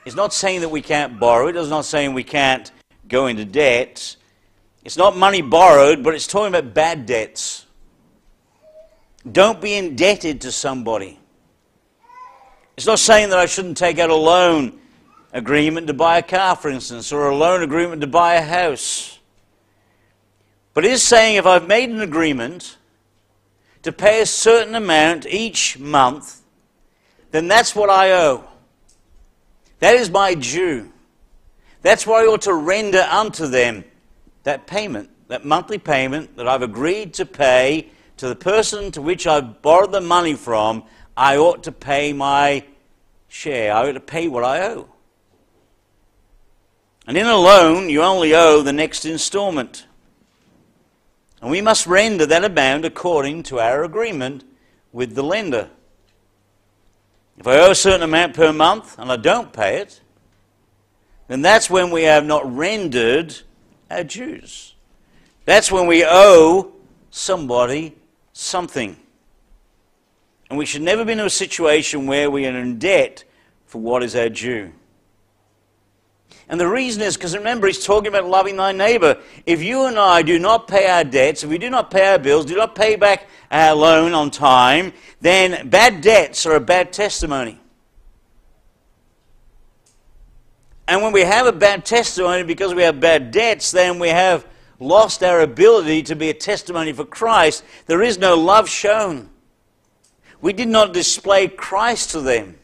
is 0.04 0.14
not 0.14 0.32
saying 0.32 0.60
that 0.60 0.68
we 0.68 0.82
can't 0.82 1.18
borrow, 1.18 1.48
it 1.48 1.56
is 1.56 1.70
not 1.70 1.86
saying 1.86 2.12
we 2.12 2.24
can't 2.24 2.70
go 3.08 3.26
into 3.26 3.44
debt. 3.44 4.16
It's 4.84 4.96
not 4.96 5.16
money 5.16 5.42
borrowed, 5.42 6.02
but 6.02 6.14
it's 6.14 6.26
talking 6.26 6.54
about 6.54 6.74
bad 6.74 7.06
debts. 7.06 7.66
Don't 9.30 9.60
be 9.60 9.74
indebted 9.74 10.42
to 10.42 10.52
somebody. 10.52 11.18
It's 12.76 12.86
not 12.86 12.98
saying 12.98 13.30
that 13.30 13.38
I 13.38 13.46
shouldn't 13.46 13.76
take 13.76 13.98
out 13.98 14.08
a 14.08 14.14
loan 14.14 14.78
agreement 15.32 15.86
to 15.88 15.94
buy 15.94 16.18
a 16.18 16.22
car, 16.22 16.56
for 16.56 16.70
instance, 16.70 17.12
or 17.12 17.28
a 17.28 17.36
loan 17.36 17.62
agreement 17.62 18.00
to 18.00 18.06
buy 18.06 18.34
a 18.34 18.42
house. 18.42 19.18
But 20.72 20.84
it 20.84 20.92
is 20.92 21.02
saying 21.02 21.36
if 21.36 21.46
I've 21.46 21.66
made 21.66 21.90
an 21.90 22.00
agreement 22.00 22.78
to 23.82 23.92
pay 23.92 24.22
a 24.22 24.26
certain 24.26 24.74
amount 24.74 25.26
each 25.26 25.78
month, 25.78 26.40
then 27.30 27.48
that's 27.48 27.74
what 27.74 27.90
I 27.90 28.12
owe. 28.12 28.44
That 29.80 29.96
is 29.96 30.10
my 30.10 30.34
due. 30.34 30.92
That's 31.82 32.06
why 32.06 32.22
I 32.22 32.26
ought 32.26 32.42
to 32.42 32.54
render 32.54 33.06
unto 33.10 33.46
them 33.46 33.84
that 34.44 34.66
payment, 34.66 35.10
that 35.28 35.44
monthly 35.44 35.78
payment 35.78 36.36
that 36.36 36.48
I've 36.48 36.62
agreed 36.62 37.14
to 37.14 37.26
pay 37.26 37.90
to 38.20 38.28
the 38.28 38.36
person 38.36 38.92
to 38.92 39.00
which 39.00 39.26
I've 39.26 39.62
borrowed 39.62 39.92
the 39.92 40.00
money 40.02 40.34
from. 40.34 40.84
I 41.16 41.38
ought 41.38 41.62
to 41.62 41.72
pay 41.72 42.12
my 42.12 42.66
share. 43.28 43.72
I 43.72 43.88
ought 43.88 43.92
to 43.92 44.00
pay 44.00 44.28
what 44.28 44.44
I 44.44 44.60
owe. 44.60 44.90
And 47.06 47.16
in 47.16 47.24
a 47.24 47.36
loan, 47.38 47.88
you 47.88 48.02
only 48.02 48.34
owe 48.34 48.60
the 48.60 48.74
next 48.74 49.06
installment. 49.06 49.86
And 51.40 51.50
we 51.50 51.62
must 51.62 51.86
render 51.86 52.26
that 52.26 52.44
amount 52.44 52.84
according 52.84 53.44
to 53.44 53.58
our 53.58 53.84
agreement 53.84 54.44
with 54.92 55.14
the 55.14 55.22
lender. 55.22 55.70
If 57.38 57.46
I 57.46 57.56
owe 57.56 57.70
a 57.70 57.74
certain 57.74 58.02
amount 58.02 58.34
per 58.34 58.52
month 58.52 58.98
and 58.98 59.10
I 59.10 59.16
don't 59.16 59.50
pay 59.50 59.78
it, 59.78 60.02
then 61.26 61.40
that's 61.40 61.70
when 61.70 61.90
we 61.90 62.02
have 62.02 62.26
not 62.26 62.54
rendered 62.54 63.34
our 63.90 64.04
dues. 64.04 64.74
That's 65.46 65.72
when 65.72 65.86
we 65.86 66.04
owe 66.06 66.72
somebody 67.10 67.96
something. 68.40 68.96
And 70.48 70.58
we 70.58 70.66
should 70.66 70.82
never 70.82 71.04
be 71.04 71.12
in 71.12 71.20
a 71.20 71.30
situation 71.30 72.06
where 72.06 72.30
we 72.30 72.46
are 72.46 72.56
in 72.56 72.78
debt 72.78 73.24
for 73.66 73.80
what 73.80 74.02
is 74.02 74.16
our 74.16 74.28
due. 74.28 74.72
And 76.48 76.58
the 76.58 76.66
reason 76.66 77.02
is 77.02 77.16
because 77.16 77.36
remember, 77.36 77.68
he's 77.68 77.84
talking 77.84 78.08
about 78.08 78.26
loving 78.26 78.56
thy 78.56 78.72
neighbor. 78.72 79.18
If 79.46 79.62
you 79.62 79.86
and 79.86 79.96
I 79.96 80.22
do 80.22 80.38
not 80.40 80.66
pay 80.66 80.88
our 80.88 81.04
debts, 81.04 81.44
if 81.44 81.50
we 81.50 81.58
do 81.58 81.70
not 81.70 81.92
pay 81.92 82.10
our 82.10 82.18
bills, 82.18 82.46
do 82.46 82.56
not 82.56 82.74
pay 82.74 82.96
back 82.96 83.28
our 83.52 83.74
loan 83.76 84.14
on 84.14 84.32
time, 84.32 84.92
then 85.20 85.68
bad 85.68 86.00
debts 86.00 86.44
are 86.46 86.56
a 86.56 86.60
bad 86.60 86.92
testimony. 86.92 87.60
And 90.88 91.02
when 91.02 91.12
we 91.12 91.20
have 91.20 91.46
a 91.46 91.52
bad 91.52 91.84
testimony 91.84 92.42
because 92.42 92.74
we 92.74 92.82
have 92.82 92.98
bad 92.98 93.30
debts, 93.30 93.70
then 93.70 94.00
we 94.00 94.08
have 94.08 94.44
lost 94.80 95.22
our 95.22 95.40
ability 95.40 96.02
to 96.04 96.16
be 96.16 96.30
a 96.30 96.34
testimony 96.34 96.92
for 96.92 97.04
Christ. 97.04 97.62
There 97.86 98.02
is 98.02 98.18
no 98.18 98.34
love 98.34 98.68
shown. 98.68 99.28
We 100.40 100.52
did 100.52 100.68
not 100.68 100.94
display 100.94 101.48
Christ 101.48 102.10
to 102.10 102.20
them 102.20 102.56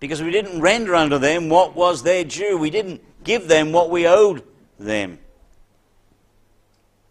because 0.00 0.22
we 0.22 0.30
didn't 0.30 0.60
render 0.60 0.94
unto 0.94 1.18
them 1.18 1.48
what 1.48 1.74
was 1.74 2.02
their 2.02 2.24
due. 2.24 2.58
We 2.58 2.70
didn't 2.70 3.02
give 3.24 3.48
them 3.48 3.72
what 3.72 3.90
we 3.90 4.06
owed 4.06 4.44
them. 4.78 5.18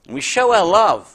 we 0.08 0.22
show 0.22 0.54
our 0.54 0.66
love 0.66 1.13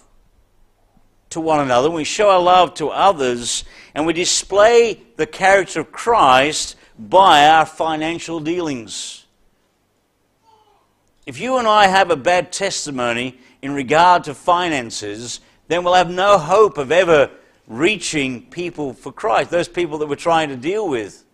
to 1.30 1.40
one 1.40 1.60
another, 1.60 1.90
we 1.90 2.04
show 2.04 2.28
our 2.28 2.42
love 2.42 2.74
to 2.74 2.90
others, 2.90 3.64
and 3.94 4.04
we 4.04 4.12
display 4.12 5.00
the 5.16 5.26
character 5.26 5.80
of 5.80 5.90
Christ 5.90 6.76
by 6.98 7.46
our 7.46 7.64
financial 7.64 8.38
dealings. 8.38 9.21
If 11.24 11.38
you 11.38 11.58
and 11.58 11.68
I 11.68 11.86
have 11.86 12.10
a 12.10 12.16
bad 12.16 12.50
testimony 12.50 13.38
in 13.60 13.72
regard 13.74 14.24
to 14.24 14.34
finances, 14.34 15.40
then 15.68 15.84
we'll 15.84 15.94
have 15.94 16.10
no 16.10 16.36
hope 16.36 16.78
of 16.78 16.90
ever 16.90 17.30
reaching 17.68 18.46
people 18.46 18.92
for 18.92 19.12
Christ, 19.12 19.50
those 19.50 19.68
people 19.68 19.98
that 19.98 20.08
we're 20.08 20.16
trying 20.16 20.48
to 20.48 20.56
deal 20.56 20.88
with. 20.88 21.24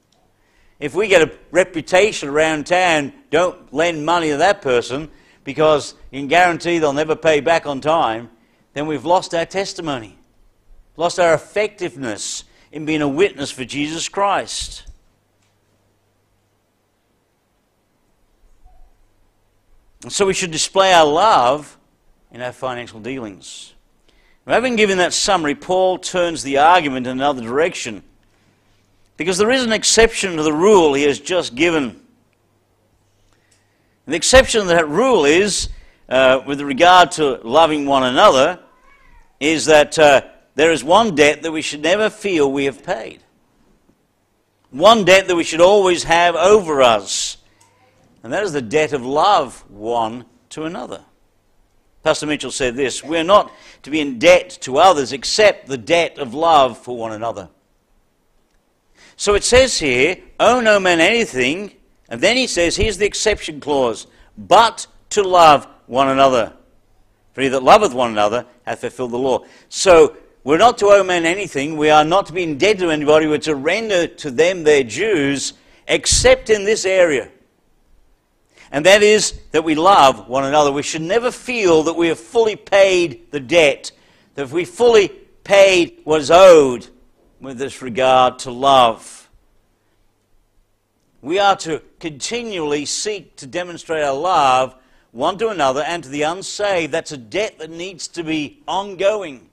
If 0.79 0.95
we 0.95 1.09
get 1.09 1.23
a 1.23 1.33
reputation 1.51 2.29
around 2.29 2.67
town, 2.67 3.15
don't 3.31 3.73
lend 3.73 4.05
money 4.05 4.29
to 4.29 4.37
that 4.37 4.61
person 4.61 5.11
because 5.43 5.95
you 6.11 6.21
can 6.21 6.29
guarantee 6.29 6.79
they'll 6.79 6.93
never 6.93 7.17
pay 7.17 7.41
back 7.41 7.67
on 7.67 7.81
time, 7.81 8.31
then 8.75 8.87
we've 8.87 9.07
lost 9.07 9.35
our 9.35 9.47
testimony, 9.47 10.19
lost 10.97 11.19
our 11.19 11.33
effectiveness 11.33 12.45
in 12.71 12.85
being 12.85 13.01
a 13.01 13.09
witness 13.09 13.51
for 13.51 13.65
Jesus 13.65 14.09
Christ. 14.09 14.85
And 20.09 20.13
so 20.15 20.25
we 20.25 20.33
should 20.33 20.53
display 20.53 20.95
our 20.95 21.05
love 21.05 21.77
in 22.33 22.41
our 22.41 22.51
financial 22.51 22.99
dealings. 22.99 23.75
Having 24.47 24.77
given 24.77 24.97
that 24.97 25.13
summary, 25.13 25.55
Paul 25.55 25.99
turns 25.99 26.43
the 26.43 26.57
argument 26.57 27.07
in 27.07 27.19
another 27.19 27.43
direction. 27.43 28.03
Because 29.19 29.37
there 29.37 29.51
is 29.51 29.65
an 29.65 29.73
exception 29.75 30.39
to 30.39 30.43
the 30.43 30.53
rule 30.55 30.95
he 30.95 31.03
has 31.03 31.21
just 31.21 31.55
given. 31.55 31.85
And 31.91 32.01
the 34.07 34.17
exception 34.17 34.63
to 34.63 34.69
that 34.69 34.89
rule 34.89 35.27
is, 35.27 35.69
uh, 36.09 36.41
with 36.47 36.63
regard 36.63 37.11
to 37.13 37.43
loving 37.45 37.85
one 37.85 38.05
another, 38.05 38.61
is 39.41 39.67
that 39.67 39.99
uh, 39.99 40.23
there 40.55 40.73
is 40.73 40.83
one 40.83 41.17
debt 41.17 41.43
that 41.43 41.53
we 41.53 41.61
should 41.61 41.83
never 41.83 42.09
feel 42.09 42.51
we 42.51 42.65
have 42.65 42.83
paid. 42.83 43.23
One 44.71 45.05
debt 45.05 45.29
that 45.29 45.37
we 45.37 45.45
should 45.45 45.61
always 45.61 46.05
have 46.05 46.35
over 46.35 46.81
us. 46.81 47.38
And 48.23 48.33
that 48.33 48.43
is 48.43 48.53
the 48.53 48.63
debt 48.63 48.93
of 48.93 49.05
love 49.05 49.65
one 49.71 50.25
to 50.51 50.65
another. 50.65 51.05
Pastor 52.03 52.27
Mitchell 52.27 52.51
said 52.51 52.75
this 52.75 53.03
We're 53.05 53.25
not 53.25 53.53
to 53.83 53.91
be 53.91 54.01
in 54.01 54.19
debt 54.19 54.51
to 54.63 54.79
others 54.79 55.13
except 55.13 55.69
the 55.69 55.79
debt 55.79 56.19
of 56.19 56.35
love 56.35 56.79
for 56.79 56.97
one 56.97 57.13
another. 57.13 57.49
So 59.17 59.35
it 59.35 59.43
says 59.43 59.79
here, 59.79 60.17
owe 60.39 60.61
no 60.61 60.79
man 60.79 61.01
anything, 61.01 61.73
and 62.09 62.21
then 62.21 62.37
he 62.37 62.47
says, 62.47 62.77
here's 62.77 62.99
the 62.99 63.07
exception 63.07 63.61
clause, 63.61 64.07
but 64.37 64.87
to 65.11 65.23
love 65.23 65.67
one 65.87 66.09
another. 66.09 66.53
For 67.33 67.43
he 67.43 67.49
that 67.49 67.65
loveth 67.65 67.93
one 67.93 68.13
another 68.13 68.47
hath 68.65 68.81
fulfilled 68.81 69.11
the 69.11 69.19
law. 69.19 69.45
So 69.69 70.17
we're 70.45 70.59
not 70.59 70.79
to 70.79 70.87
owe 70.87 71.03
men 71.03 71.27
anything. 71.27 71.77
We 71.77 71.91
are 71.91 72.05
not 72.05 72.27
to 72.27 72.33
be 72.33 72.45
indebted 72.45 72.79
to 72.79 72.91
anybody. 72.91 73.27
We're 73.27 73.39
to 73.39 73.57
render 73.57 74.07
to 74.07 74.31
them 74.31 74.63
their 74.63 74.85
dues, 74.85 75.55
except 75.89 76.49
in 76.49 76.65
this 76.65 76.85
area. 76.85 77.29
And 78.71 78.85
that 78.87 79.03
is 79.03 79.39
that 79.53 79.65
we 79.65 79.75
love 79.75 80.29
one 80.29 80.45
another. 80.45 80.71
We 80.71 80.83
should 80.83 81.03
never 81.03 81.31
feel 81.31 81.85
that 81.85 81.95
we 81.95 82.09
have 82.09 82.19
fully 82.19 82.57
paid 82.57 83.31
the 83.31 83.41
debt, 83.41 83.93
that 84.35 84.43
if 84.43 84.53
we 84.53 84.65
fully 84.65 85.09
paid 85.09 86.01
what 86.05 86.21
is 86.21 86.31
owed, 86.31 86.87
with 87.41 87.59
this 87.59 87.83
regard 87.83 88.39
to 88.41 88.51
love. 88.51 89.29
We 91.23 91.39
are 91.39 91.57
to 91.57 91.83
continually 92.01 92.85
seek 92.85 93.37
to 93.37 93.47
demonstrate 93.47 94.05
our 94.05 94.15
love 94.15 94.75
one 95.11 95.39
to 95.39 95.49
another 95.49 95.83
and 95.83 96.03
to 96.03 96.09
the 96.09 96.23
unsaved. 96.23 96.93
That's 96.93 97.13
a 97.13 97.17
debt 97.17 97.59
that 97.59 97.71
needs 97.71 98.09
to 98.09 98.23
be 98.23 98.63
ongoing. 98.69 99.49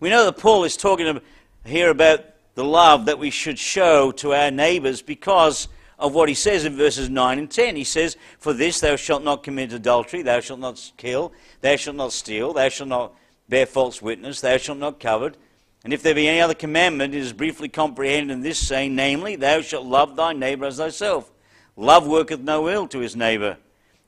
We 0.00 0.08
know 0.08 0.24
that 0.24 0.38
Paul 0.38 0.64
is 0.64 0.76
talking 0.76 1.20
here 1.64 1.90
about 1.90 2.24
the 2.54 2.64
love 2.64 3.06
that 3.06 3.18
we 3.18 3.30
should 3.30 3.58
show 3.58 4.12
to 4.12 4.34
our 4.34 4.50
neighbors 4.50 5.02
because 5.02 5.68
of 6.02 6.14
what 6.14 6.28
he 6.28 6.34
says 6.34 6.64
in 6.64 6.76
verses 6.76 7.08
9 7.08 7.38
and 7.38 7.50
10. 7.50 7.76
He 7.76 7.84
says, 7.84 8.16
For 8.38 8.52
this 8.52 8.80
thou 8.80 8.96
shalt 8.96 9.22
not 9.22 9.44
commit 9.44 9.72
adultery, 9.72 10.22
thou 10.22 10.40
shalt 10.40 10.58
not 10.58 10.92
kill, 10.96 11.32
thou 11.60 11.76
shalt 11.76 11.96
not 11.96 12.12
steal, 12.12 12.52
thou 12.52 12.68
shalt 12.68 12.88
not 12.88 13.14
bear 13.48 13.66
false 13.66 14.02
witness, 14.02 14.40
thou 14.40 14.56
shalt 14.56 14.78
not 14.78 14.98
covet. 14.98 15.36
And 15.84 15.92
if 15.92 16.02
there 16.02 16.14
be 16.14 16.28
any 16.28 16.40
other 16.40 16.54
commandment, 16.54 17.14
it 17.14 17.18
is 17.18 17.32
briefly 17.32 17.68
comprehended 17.68 18.32
in 18.32 18.40
this 18.42 18.58
saying, 18.58 18.94
namely, 18.94 19.36
Thou 19.36 19.62
shalt 19.62 19.86
love 19.86 20.16
thy 20.16 20.32
neighbor 20.32 20.66
as 20.66 20.76
thyself. 20.76 21.30
Love 21.76 22.06
worketh 22.06 22.40
no 22.40 22.68
ill 22.68 22.88
to 22.88 22.98
his 22.98 23.16
neighbor. 23.16 23.56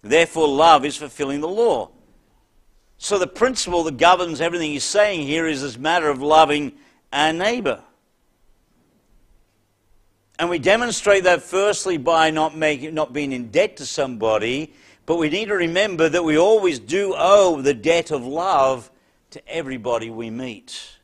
Therefore, 0.02 0.48
love 0.48 0.84
is 0.84 0.96
fulfilling 0.96 1.40
the 1.40 1.48
law. 1.48 1.90
So, 2.98 3.18
the 3.18 3.26
principle 3.26 3.82
that 3.84 3.96
governs 3.96 4.40
everything 4.40 4.70
he's 4.70 4.84
saying 4.84 5.26
here 5.26 5.46
is 5.46 5.62
this 5.62 5.78
matter 5.78 6.08
of 6.08 6.20
loving 6.20 6.72
our 7.12 7.32
neighbor. 7.32 7.82
And 10.38 10.50
we 10.50 10.58
demonstrate 10.58 11.24
that 11.24 11.42
firstly 11.42 11.96
by 11.96 12.30
not, 12.30 12.56
making, 12.56 12.94
not 12.94 13.12
being 13.12 13.32
in 13.32 13.50
debt 13.50 13.76
to 13.76 13.86
somebody, 13.86 14.74
but 15.06 15.16
we 15.16 15.28
need 15.28 15.46
to 15.46 15.54
remember 15.54 16.08
that 16.08 16.24
we 16.24 16.36
always 16.36 16.78
do 16.78 17.14
owe 17.16 17.60
the 17.60 17.74
debt 17.74 18.10
of 18.10 18.24
love 18.24 18.90
to 19.30 19.48
everybody 19.48 20.10
we 20.10 20.30
meet. 20.30 20.98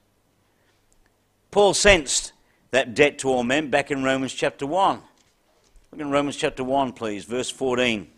Paul 1.51 1.75
sensed 1.75 2.33
that 2.71 2.95
debt 2.95 3.19
to 3.19 3.29
all 3.29 3.45
men 3.45 3.71
back 3.71 3.91
in 3.91 4.03
Romans 4.03 4.33
chapter 4.33 4.67
1. 4.67 5.01
Look 5.93 6.01
in 6.01 6.11
Romans 6.11 6.37
chapter 6.37 6.63
1, 6.63 6.93
please, 6.93 7.25
verse 7.25 7.51
14. 7.51 8.09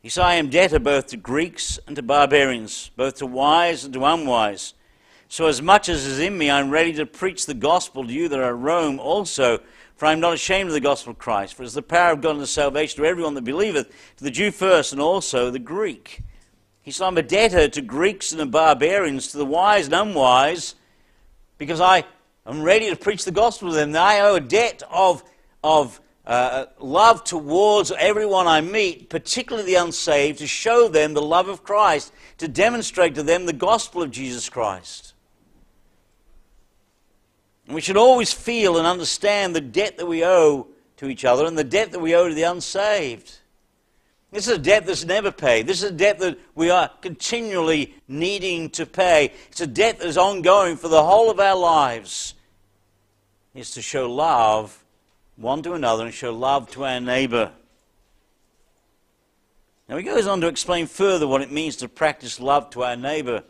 He 0.00 0.08
said, 0.08 0.24
I 0.24 0.34
am 0.34 0.50
debtor 0.50 0.80
both 0.80 1.08
to 1.08 1.16
Greeks 1.16 1.78
and 1.86 1.94
to 1.94 2.02
barbarians, 2.02 2.90
both 2.96 3.16
to 3.16 3.26
wise 3.26 3.84
and 3.84 3.94
to 3.94 4.04
unwise. 4.04 4.74
So, 5.32 5.46
as 5.46 5.62
much 5.62 5.88
as 5.88 6.04
is 6.04 6.18
in 6.18 6.36
me, 6.36 6.50
I 6.50 6.60
am 6.60 6.68
ready 6.68 6.92
to 6.92 7.06
preach 7.06 7.46
the 7.46 7.54
gospel 7.54 8.06
to 8.06 8.12
you 8.12 8.28
that 8.28 8.38
are 8.38 8.50
at 8.50 8.58
Rome 8.58 9.00
also. 9.00 9.60
For 9.96 10.04
I 10.04 10.12
am 10.12 10.20
not 10.20 10.34
ashamed 10.34 10.68
of 10.68 10.74
the 10.74 10.80
gospel 10.80 11.12
of 11.12 11.18
Christ, 11.18 11.54
for 11.54 11.62
it 11.62 11.68
is 11.68 11.72
the 11.72 11.80
power 11.80 12.12
of 12.12 12.20
God 12.20 12.32
and 12.32 12.40
the 12.42 12.46
salvation 12.46 12.98
to 12.98 13.08
everyone 13.08 13.32
that 13.32 13.44
believeth, 13.44 13.88
to 14.18 14.24
the 14.24 14.30
Jew 14.30 14.50
first 14.50 14.92
and 14.92 15.00
also 15.00 15.50
the 15.50 15.58
Greek. 15.58 16.20
He 16.82 16.90
said, 16.90 17.06
I'm 17.06 17.16
a 17.16 17.22
debtor 17.22 17.68
to 17.68 17.80
Greeks 17.80 18.32
and 18.32 18.40
to 18.40 18.46
barbarians, 18.46 19.28
to 19.28 19.38
the 19.38 19.46
wise 19.46 19.86
and 19.86 19.94
unwise, 19.94 20.74
because 21.56 21.80
I 21.80 22.04
am 22.44 22.62
ready 22.62 22.90
to 22.90 22.96
preach 22.96 23.24
the 23.24 23.30
gospel 23.30 23.70
to 23.70 23.74
them. 23.74 23.96
I 23.96 24.20
owe 24.20 24.34
a 24.34 24.40
debt 24.40 24.82
of, 24.90 25.24
of 25.64 25.98
uh, 26.26 26.66
love 26.78 27.24
towards 27.24 27.90
everyone 27.92 28.46
I 28.46 28.60
meet, 28.60 29.08
particularly 29.08 29.64
the 29.64 29.82
unsaved, 29.82 30.40
to 30.40 30.46
show 30.46 30.88
them 30.88 31.14
the 31.14 31.22
love 31.22 31.48
of 31.48 31.64
Christ, 31.64 32.12
to 32.36 32.48
demonstrate 32.48 33.14
to 33.14 33.22
them 33.22 33.46
the 33.46 33.54
gospel 33.54 34.02
of 34.02 34.10
Jesus 34.10 34.50
Christ. 34.50 35.14
And 37.72 37.74
we 37.76 37.80
should 37.80 37.96
always 37.96 38.34
feel 38.34 38.76
and 38.76 38.86
understand 38.86 39.56
the 39.56 39.60
debt 39.62 39.96
that 39.96 40.04
we 40.04 40.22
owe 40.22 40.66
to 40.98 41.08
each 41.08 41.24
other 41.24 41.46
and 41.46 41.56
the 41.56 41.64
debt 41.64 41.90
that 41.92 42.00
we 42.00 42.14
owe 42.14 42.28
to 42.28 42.34
the 42.34 42.42
unsaved. 42.42 43.38
This 44.30 44.46
is 44.46 44.58
a 44.58 44.58
debt 44.58 44.84
that's 44.84 45.06
never 45.06 45.32
paid. 45.32 45.66
This 45.66 45.82
is 45.82 45.88
a 45.88 45.94
debt 45.94 46.18
that 46.18 46.38
we 46.54 46.68
are 46.68 46.90
continually 47.00 47.94
needing 48.06 48.68
to 48.72 48.84
pay. 48.84 49.32
It's 49.48 49.62
a 49.62 49.66
debt 49.66 50.00
that 50.00 50.06
is 50.06 50.18
ongoing 50.18 50.76
for 50.76 50.88
the 50.88 51.02
whole 51.02 51.30
of 51.30 51.40
our 51.40 51.56
lives. 51.56 52.34
It's 53.54 53.70
to 53.70 53.80
show 53.80 54.06
love 54.12 54.84
one 55.36 55.62
to 55.62 55.72
another 55.72 56.04
and 56.04 56.12
show 56.12 56.34
love 56.34 56.70
to 56.72 56.84
our 56.84 57.00
neighbor. 57.00 57.52
Now 59.88 59.96
he 59.96 60.02
goes 60.02 60.26
on 60.26 60.42
to 60.42 60.46
explain 60.46 60.86
further 60.86 61.26
what 61.26 61.40
it 61.40 61.50
means 61.50 61.76
to 61.76 61.88
practice 61.88 62.38
love 62.38 62.68
to 62.72 62.82
our 62.82 62.96
neighbor 62.96 63.44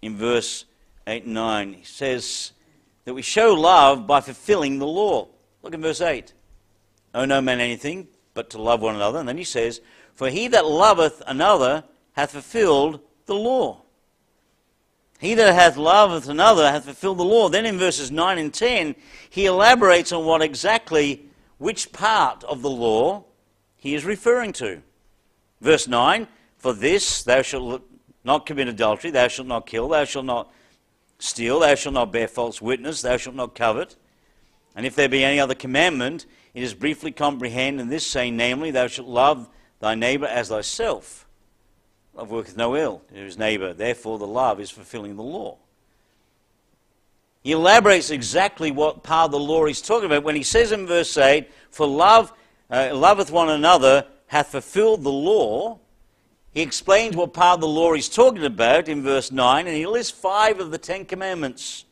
in 0.00 0.16
verse 0.16 0.64
8 1.06 1.24
and 1.24 1.34
9. 1.34 1.72
He 1.74 1.84
says, 1.84 2.52
that 3.04 3.14
we 3.14 3.22
show 3.22 3.54
love 3.54 4.06
by 4.06 4.20
fulfilling 4.20 4.78
the 4.78 4.86
law. 4.86 5.28
Look 5.62 5.74
at 5.74 5.80
verse 5.80 6.00
8. 6.00 6.32
Owe 7.14 7.24
no 7.24 7.40
man 7.40 7.60
anything 7.60 8.08
but 8.34 8.50
to 8.50 8.62
love 8.62 8.80
one 8.80 8.94
another. 8.94 9.18
And 9.18 9.28
then 9.28 9.38
he 9.38 9.44
says, 9.44 9.80
For 10.14 10.30
he 10.30 10.48
that 10.48 10.66
loveth 10.66 11.22
another 11.26 11.84
hath 12.12 12.32
fulfilled 12.32 13.00
the 13.26 13.34
law. 13.34 13.82
He 15.18 15.34
that 15.34 15.54
hath 15.54 15.76
loveth 15.76 16.28
another 16.28 16.70
hath 16.70 16.84
fulfilled 16.84 17.18
the 17.18 17.24
law. 17.24 17.48
Then 17.48 17.66
in 17.66 17.78
verses 17.78 18.10
9 18.10 18.38
and 18.38 18.52
10, 18.52 18.96
he 19.30 19.46
elaborates 19.46 20.10
on 20.10 20.24
what 20.24 20.42
exactly, 20.42 21.26
which 21.58 21.92
part 21.92 22.42
of 22.44 22.62
the 22.62 22.70
law 22.70 23.24
he 23.76 23.94
is 23.94 24.04
referring 24.04 24.52
to. 24.54 24.82
Verse 25.60 25.86
9, 25.86 26.26
For 26.58 26.72
this 26.72 27.22
thou 27.22 27.42
shalt 27.42 27.82
not 28.24 28.46
commit 28.46 28.68
adultery, 28.68 29.10
thou 29.10 29.28
shalt 29.28 29.48
not 29.48 29.66
kill, 29.66 29.88
thou 29.88 30.04
shalt 30.04 30.24
not 30.24 30.52
steal, 31.22 31.60
thou 31.60 31.74
shalt 31.74 31.94
not 31.94 32.12
bear 32.12 32.28
false 32.28 32.60
witness, 32.60 33.02
thou 33.02 33.16
shalt 33.16 33.36
not 33.36 33.54
covet. 33.54 33.96
And 34.74 34.86
if 34.86 34.94
there 34.94 35.08
be 35.08 35.24
any 35.24 35.38
other 35.38 35.54
commandment, 35.54 36.26
it 36.54 36.62
is 36.62 36.74
briefly 36.74 37.12
comprehended 37.12 37.80
in 37.80 37.88
this 37.88 38.06
saying, 38.06 38.36
namely, 38.36 38.70
thou 38.70 38.86
shalt 38.86 39.08
love 39.08 39.48
thy 39.80 39.94
neighbour 39.94 40.26
as 40.26 40.48
thyself. 40.48 41.26
Love 42.14 42.30
worketh 42.30 42.56
no 42.56 42.76
ill 42.76 43.02
to 43.08 43.14
his 43.14 43.38
neighbour, 43.38 43.72
therefore 43.72 44.18
the 44.18 44.26
love 44.26 44.60
is 44.60 44.70
fulfilling 44.70 45.16
the 45.16 45.22
law. 45.22 45.56
He 47.42 47.52
elaborates 47.52 48.10
exactly 48.10 48.70
what 48.70 49.02
part 49.02 49.26
of 49.26 49.32
the 49.32 49.38
law 49.38 49.64
he's 49.66 49.82
talking 49.82 50.06
about 50.06 50.22
when 50.22 50.36
he 50.36 50.42
says 50.42 50.70
in 50.72 50.86
verse 50.86 51.16
8, 51.16 51.50
For 51.70 51.86
love 51.86 52.32
uh, 52.70 52.90
loveth 52.94 53.32
one 53.32 53.48
another 53.48 54.06
hath 54.28 54.48
fulfilled 54.48 55.02
the 55.02 55.10
law. 55.10 55.78
He 56.52 56.60
explains 56.60 57.16
what 57.16 57.32
part 57.32 57.56
of 57.56 57.60
the 57.62 57.68
law 57.68 57.94
he's 57.94 58.10
talking 58.10 58.44
about 58.44 58.88
in 58.88 59.02
verse 59.02 59.32
9, 59.32 59.66
and 59.66 59.76
he 59.76 59.86
lists 59.86 60.12
five 60.12 60.60
of 60.60 60.70
the 60.70 60.78
Ten 60.78 61.06
Commandments. 61.06 61.86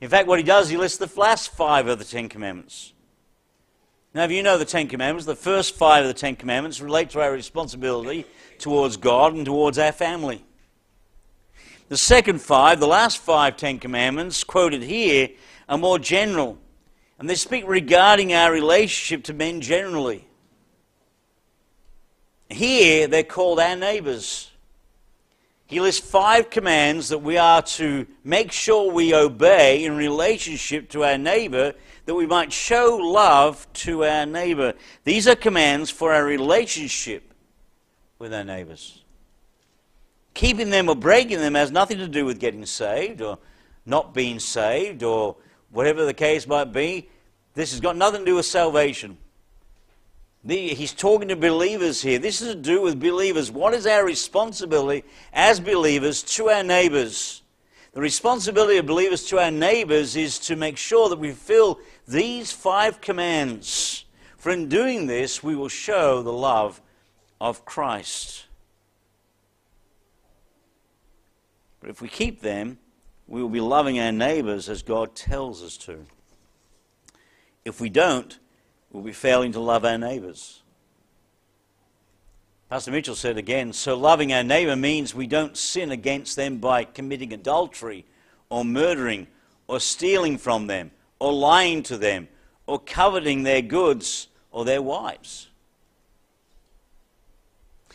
In 0.00 0.08
fact, 0.08 0.28
what 0.28 0.38
he 0.38 0.44
does, 0.44 0.70
he 0.70 0.78
lists 0.78 0.96
the 0.96 1.20
last 1.20 1.52
five 1.52 1.86
of 1.86 1.98
the 1.98 2.04
Ten 2.04 2.28
Commandments. 2.28 2.94
Now, 4.14 4.24
if 4.24 4.30
you 4.30 4.42
know 4.42 4.56
the 4.56 4.64
Ten 4.64 4.88
Commandments, 4.88 5.26
the 5.26 5.36
first 5.36 5.76
five 5.76 6.04
of 6.04 6.08
the 6.08 6.18
Ten 6.18 6.36
Commandments 6.36 6.80
relate 6.80 7.10
to 7.10 7.20
our 7.20 7.32
responsibility 7.32 8.24
towards 8.58 8.96
God 8.96 9.34
and 9.34 9.44
towards 9.44 9.78
our 9.78 9.92
family. 9.92 10.42
The 11.88 11.98
second 11.98 12.40
five, 12.40 12.80
the 12.80 12.86
last 12.86 13.18
five 13.18 13.58
Ten 13.58 13.78
Commandments 13.78 14.42
quoted 14.42 14.82
here, 14.82 15.28
are 15.68 15.78
more 15.78 15.98
general, 15.98 16.58
and 17.18 17.28
they 17.28 17.34
speak 17.34 17.64
regarding 17.68 18.32
our 18.32 18.50
relationship 18.50 19.22
to 19.24 19.34
men 19.34 19.60
generally. 19.60 20.26
Here, 22.50 23.06
they're 23.06 23.22
called 23.22 23.60
our 23.60 23.76
neighbors. 23.76 24.50
He 25.66 25.80
lists 25.80 26.04
five 26.04 26.50
commands 26.50 27.10
that 27.10 27.18
we 27.18 27.38
are 27.38 27.62
to 27.62 28.04
make 28.24 28.50
sure 28.50 28.92
we 28.92 29.14
obey 29.14 29.84
in 29.84 29.96
relationship 29.96 30.88
to 30.90 31.04
our 31.04 31.16
neighbor, 31.16 31.74
that 32.06 32.14
we 32.14 32.26
might 32.26 32.52
show 32.52 32.96
love 33.00 33.72
to 33.74 34.04
our 34.04 34.26
neighbor. 34.26 34.74
These 35.04 35.28
are 35.28 35.36
commands 35.36 35.88
for 35.88 36.12
our 36.12 36.24
relationship 36.24 37.32
with 38.18 38.34
our 38.34 38.42
neighbors. 38.42 39.04
Keeping 40.34 40.70
them 40.70 40.88
or 40.88 40.96
breaking 40.96 41.38
them 41.38 41.54
has 41.54 41.70
nothing 41.70 41.98
to 41.98 42.08
do 42.08 42.24
with 42.24 42.40
getting 42.40 42.66
saved 42.66 43.22
or 43.22 43.38
not 43.86 44.12
being 44.12 44.40
saved 44.40 45.04
or 45.04 45.36
whatever 45.70 46.04
the 46.04 46.14
case 46.14 46.48
might 46.48 46.72
be. 46.72 47.08
This 47.54 47.70
has 47.70 47.80
got 47.80 47.96
nothing 47.96 48.20
to 48.20 48.26
do 48.26 48.34
with 48.34 48.46
salvation. 48.46 49.18
The, 50.42 50.68
he's 50.68 50.94
talking 50.94 51.28
to 51.28 51.36
believers 51.36 52.00
here. 52.00 52.18
This 52.18 52.40
is 52.40 52.48
to 52.48 52.54
do 52.54 52.80
with 52.80 52.98
believers. 52.98 53.50
What 53.50 53.74
is 53.74 53.86
our 53.86 54.04
responsibility 54.04 55.04
as 55.32 55.60
believers 55.60 56.22
to 56.22 56.48
our 56.48 56.62
neighbors? 56.62 57.42
The 57.92 58.00
responsibility 58.00 58.78
of 58.78 58.86
believers 58.86 59.24
to 59.26 59.38
our 59.38 59.50
neighbors 59.50 60.16
is 60.16 60.38
to 60.40 60.56
make 60.56 60.76
sure 60.76 61.08
that 61.08 61.18
we 61.18 61.32
fulfill 61.32 61.80
these 62.08 62.52
five 62.52 63.00
commands. 63.00 64.04
For 64.38 64.50
in 64.50 64.68
doing 64.68 65.06
this, 65.06 65.42
we 65.42 65.54
will 65.54 65.68
show 65.68 66.22
the 66.22 66.32
love 66.32 66.80
of 67.40 67.64
Christ. 67.66 68.46
But 71.80 71.90
if 71.90 72.00
we 72.00 72.08
keep 72.08 72.40
them, 72.40 72.78
we 73.26 73.42
will 73.42 73.50
be 73.50 73.60
loving 73.60 73.98
our 74.00 74.12
neighbors 74.12 74.68
as 74.68 74.82
God 74.82 75.14
tells 75.14 75.62
us 75.62 75.76
to. 75.78 76.06
If 77.64 77.80
we 77.80 77.90
don't, 77.90 78.38
will 78.90 79.02
be 79.02 79.12
failing 79.12 79.52
to 79.52 79.60
love 79.60 79.84
our 79.84 79.98
neighbors. 79.98 80.62
Pastor 82.68 82.92
Mitchell 82.92 83.16
said 83.16 83.36
again 83.36 83.72
so 83.72 83.96
loving 83.96 84.32
our 84.32 84.44
neighbor 84.44 84.76
means 84.76 85.14
we 85.14 85.26
don't 85.26 85.56
sin 85.56 85.90
against 85.90 86.36
them 86.36 86.58
by 86.58 86.84
committing 86.84 87.32
adultery 87.32 88.06
or 88.48 88.64
murdering 88.64 89.26
or 89.66 89.80
stealing 89.80 90.38
from 90.38 90.66
them 90.66 90.90
or 91.18 91.32
lying 91.32 91.82
to 91.84 91.96
them 91.96 92.28
or 92.66 92.78
coveting 92.78 93.42
their 93.42 93.62
goods 93.62 94.28
or 94.52 94.64
their 94.64 94.82
wives. 94.82 95.48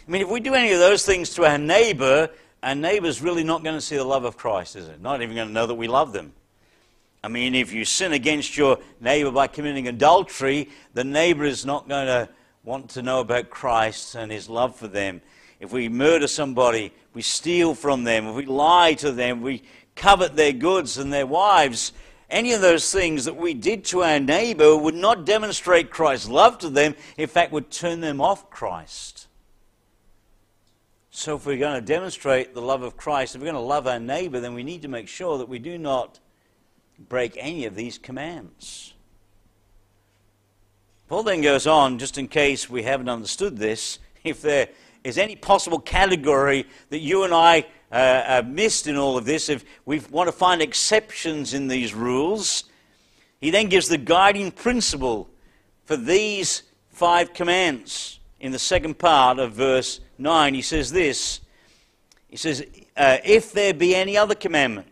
I 0.08 0.12
mean, 0.12 0.22
if 0.22 0.30
we 0.30 0.40
do 0.40 0.54
any 0.54 0.72
of 0.72 0.80
those 0.80 1.06
things 1.06 1.34
to 1.36 1.46
our 1.46 1.58
neighbor, 1.58 2.30
our 2.62 2.76
neighbour's 2.76 3.22
really 3.22 3.44
not 3.44 3.64
going 3.64 3.76
to 3.76 3.82
see 3.82 3.96
the 3.96 4.04
love 4.04 4.24
of 4.24 4.38
Christ, 4.38 4.76
is 4.76 4.88
it? 4.88 5.02
Not 5.02 5.22
even 5.22 5.36
going 5.36 5.48
to 5.48 5.54
know 5.54 5.68
that 5.68 5.76
we 5.76 5.88
love 5.88 6.14
them. 6.14 6.34
I 7.26 7.28
mean, 7.28 7.56
if 7.56 7.74
you 7.74 7.86
sin 7.86 8.14
against 8.14 8.56
your 8.56 8.78
neighbor 9.02 9.32
by 9.32 9.48
committing 9.48 9.88
adultery, 9.88 10.70
the 10.94 11.04
neighbor 11.04 11.44
is 11.44 11.66
not 11.66 11.90
going 11.90 12.06
to 12.06 12.30
want 12.64 12.92
to 12.92 13.02
know 13.02 13.20
about 13.20 13.50
Christ 13.50 14.14
and 14.14 14.32
his 14.32 14.48
love 14.48 14.76
for 14.76 14.88
them. 14.88 15.24
If 15.60 15.74
we 15.74 15.90
murder 15.90 16.28
somebody, 16.28 16.94
we 17.16 17.24
steal 17.24 17.74
from 17.74 18.04
them, 18.04 18.28
if 18.28 18.36
we 18.36 18.46
lie 18.46 18.94
to 19.00 19.12
them, 19.12 19.42
we 19.42 19.64
covet 19.96 20.36
their 20.36 20.52
goods 20.52 21.00
and 21.00 21.12
their 21.12 21.26
wives, 21.26 21.94
any 22.30 22.54
of 22.54 22.62
those 22.62 22.92
things 22.92 23.26
that 23.26 23.36
we 23.36 23.56
did 23.56 23.86
to 23.86 24.04
our 24.04 24.20
neighbor 24.20 24.78
would 24.78 24.94
not 24.94 25.26
demonstrate 25.26 25.90
Christ's 25.90 26.30
love 26.30 26.60
to 26.60 26.70
them, 26.70 26.94
in 27.18 27.28
fact, 27.28 27.52
would 27.52 27.72
turn 27.72 28.02
them 28.02 28.22
off 28.22 28.52
Christ. 28.52 29.30
So, 31.10 31.38
if 31.38 31.48
we're 31.48 31.58
going 31.58 31.74
to 31.74 31.82
demonstrate 31.82 32.54
the 32.54 32.62
love 32.62 32.84
of 32.84 32.96
Christ, 32.96 33.34
if 33.34 33.42
we're 33.42 33.46
going 33.46 33.56
to 33.56 33.62
love 33.62 33.88
our 33.88 34.00
neighbor, 34.00 34.40
then 34.40 34.54
we 34.54 34.62
need 34.62 34.84
to 34.84 34.88
make 34.88 35.08
sure 35.08 35.40
that 35.40 35.50
we 35.50 35.58
do 35.58 35.80
not 35.80 36.20
break 37.00 37.36
any 37.38 37.66
of 37.66 37.76
these 37.76 37.98
commands. 37.98 38.94
Paul 41.08 41.24
then 41.24 41.42
goes 41.42 41.68
on, 41.68 42.00
just 42.00 42.18
in 42.18 42.28
case 42.28 42.70
we 42.70 42.84
haven't 42.84 43.10
understood 43.10 43.58
this, 43.58 44.00
if 44.24 44.42
there 44.42 44.70
is 45.04 45.18
any 45.18 45.36
possible 45.36 45.80
category 45.80 46.66
that 46.90 47.00
you 47.00 47.24
and 47.24 47.34
I 47.34 47.68
uh, 47.92 48.24
have 48.24 48.48
missed 48.48 48.88
in 48.88 48.98
all 48.98 49.18
of 49.18 49.26
this, 49.26 49.50
if 49.50 49.64
we 49.86 50.00
want 50.10 50.28
to 50.28 50.32
find 50.32 50.62
exceptions 50.62 51.54
in 51.54 51.68
these 51.68 51.94
rules, 51.94 52.64
he 53.40 53.52
then 53.52 53.70
gives 53.70 53.88
the 53.88 54.00
guiding 54.00 54.52
principle 54.52 55.30
for 55.84 55.96
these 55.96 56.64
five 56.90 57.34
commands. 57.34 58.20
In 58.40 58.52
the 58.52 58.60
second 58.60 58.98
part 58.98 59.38
of 59.38 59.54
verse 59.54 60.00
9, 60.18 60.54
he 60.54 60.62
says 60.62 60.92
this 60.92 61.42
He 62.28 62.38
says, 62.38 62.66
uh, 62.98 63.18
If 63.24 63.54
there 63.54 63.74
be 63.74 63.96
any 63.96 64.18
other 64.18 64.36
commandment, 64.36 64.88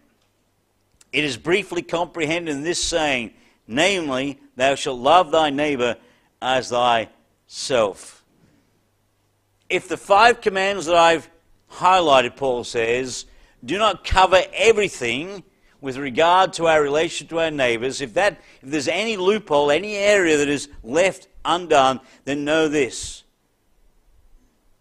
it 1.13 1.23
is 1.23 1.37
briefly 1.37 1.83
comprehended 1.83 2.55
in 2.55 2.63
this 2.63 2.83
saying, 2.83 3.31
namely, 3.67 4.39
Thou 4.55 4.75
shalt 4.75 4.99
love 4.99 5.31
thy 5.31 5.49
neighbor 5.51 5.95
as 6.41 6.69
thyself. 6.69 8.25
if 9.69 9.87
the 9.87 9.97
five 9.97 10.41
commands 10.41 10.87
that 10.87 10.95
I've 10.95 11.29
highlighted, 11.71 12.35
Paul 12.35 12.63
says, 12.63 13.25
do 13.63 13.77
not 13.77 14.03
cover 14.03 14.41
everything 14.53 15.43
with 15.81 15.97
regard 15.97 16.53
to 16.53 16.67
our 16.67 16.81
relation 16.81 17.27
to 17.27 17.39
our 17.39 17.51
neighbors, 17.51 18.01
if, 18.01 18.13
that, 18.13 18.39
if 18.61 18.69
there's 18.69 18.87
any 18.87 19.17
loophole, 19.17 19.71
any 19.71 19.95
area 19.95 20.37
that 20.37 20.49
is 20.49 20.67
left 20.83 21.27
undone, 21.45 21.99
then 22.25 22.45
know 22.45 22.67
this. 22.67 23.23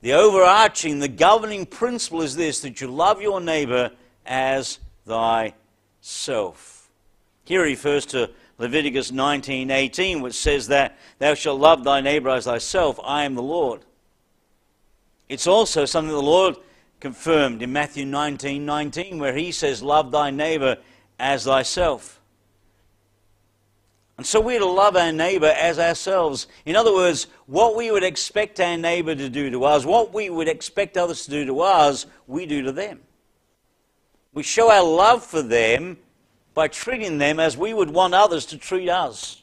The 0.00 0.14
overarching, 0.14 0.98
the 0.98 1.08
governing 1.08 1.64
principle 1.64 2.22
is 2.22 2.36
this 2.36 2.60
that 2.60 2.80
you 2.80 2.88
love 2.88 3.22
your 3.22 3.40
neighbor 3.40 3.92
as 4.26 4.78
thyself. 5.06 5.54
Here 6.02 7.64
he 7.64 7.72
refers 7.72 8.04
to 8.06 8.30
Leviticus 8.58 9.10
19:18, 9.12 10.20
which 10.20 10.34
says 10.34 10.68
that 10.68 10.98
thou 11.18 11.34
shalt 11.34 11.60
love 11.60 11.84
thy 11.84 12.00
neighbor 12.00 12.30
as 12.30 12.44
thyself. 12.44 12.98
I 13.04 13.24
am 13.24 13.34
the 13.34 13.42
Lord. 13.42 13.84
It's 15.28 15.46
also 15.46 15.84
something 15.84 16.12
the 16.12 16.20
Lord 16.20 16.56
confirmed 17.00 17.62
in 17.62 17.72
Matthew 17.72 18.04
19:19, 18.04 19.18
where 19.18 19.34
he 19.34 19.52
says, 19.52 19.82
"Love 19.82 20.10
thy 20.10 20.30
neighbor 20.30 20.78
as 21.18 21.44
thyself." 21.44 22.20
And 24.18 24.26
so 24.26 24.40
we're 24.40 24.58
to 24.58 24.66
love 24.66 24.96
our 24.96 25.10
neighbor 25.10 25.46
as 25.46 25.78
ourselves. 25.78 26.46
In 26.64 26.76
other 26.76 26.92
words, 26.92 27.26
what 27.46 27.74
we 27.74 27.90
would 27.90 28.04
expect 28.04 28.60
our 28.60 28.76
neighbor 28.76 29.14
to 29.14 29.28
do 29.28 29.50
to 29.50 29.64
us, 29.64 29.84
what 29.84 30.12
we 30.12 30.30
would 30.30 30.48
expect 30.48 30.96
others 30.96 31.24
to 31.24 31.30
do 31.30 31.44
to 31.46 31.60
us, 31.60 32.06
we 32.26 32.44
do 32.44 32.62
to 32.62 32.72
them. 32.72 33.02
We 34.34 34.42
show 34.42 34.70
our 34.70 34.84
love 34.84 35.24
for 35.24 35.42
them 35.42 35.98
by 36.54 36.68
treating 36.68 37.18
them 37.18 37.38
as 37.38 37.56
we 37.56 37.74
would 37.74 37.90
want 37.90 38.14
others 38.14 38.46
to 38.46 38.58
treat 38.58 38.88
us. 38.88 39.42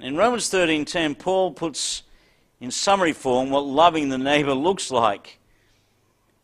In 0.00 0.16
Romans 0.16 0.48
13:10, 0.48 1.16
Paul 1.16 1.52
puts 1.52 2.02
in 2.60 2.70
summary 2.70 3.12
form 3.12 3.50
what 3.50 3.64
loving 3.64 4.08
the 4.08 4.18
neighbor 4.18 4.54
looks 4.54 4.90
like. 4.90 5.38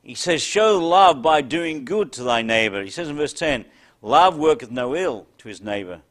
He 0.03 0.15
says, 0.15 0.43
Show 0.43 0.79
love 0.79 1.23
by 1.23 1.41
doing 1.41 1.85
good 1.85 2.13
to 2.13 2.23
thy 2.23 2.43
neighbor. 2.43 2.83
He 2.83 2.91
says 2.91 3.09
in 3.09 3.17
verse 3.17 3.33
10, 3.33 3.65
Love 4.03 4.37
worketh 4.37 4.71
no 4.71 4.95
ill 4.95 5.27
to 5.39 5.49
his 5.49 5.63
neighbor. 5.63 6.03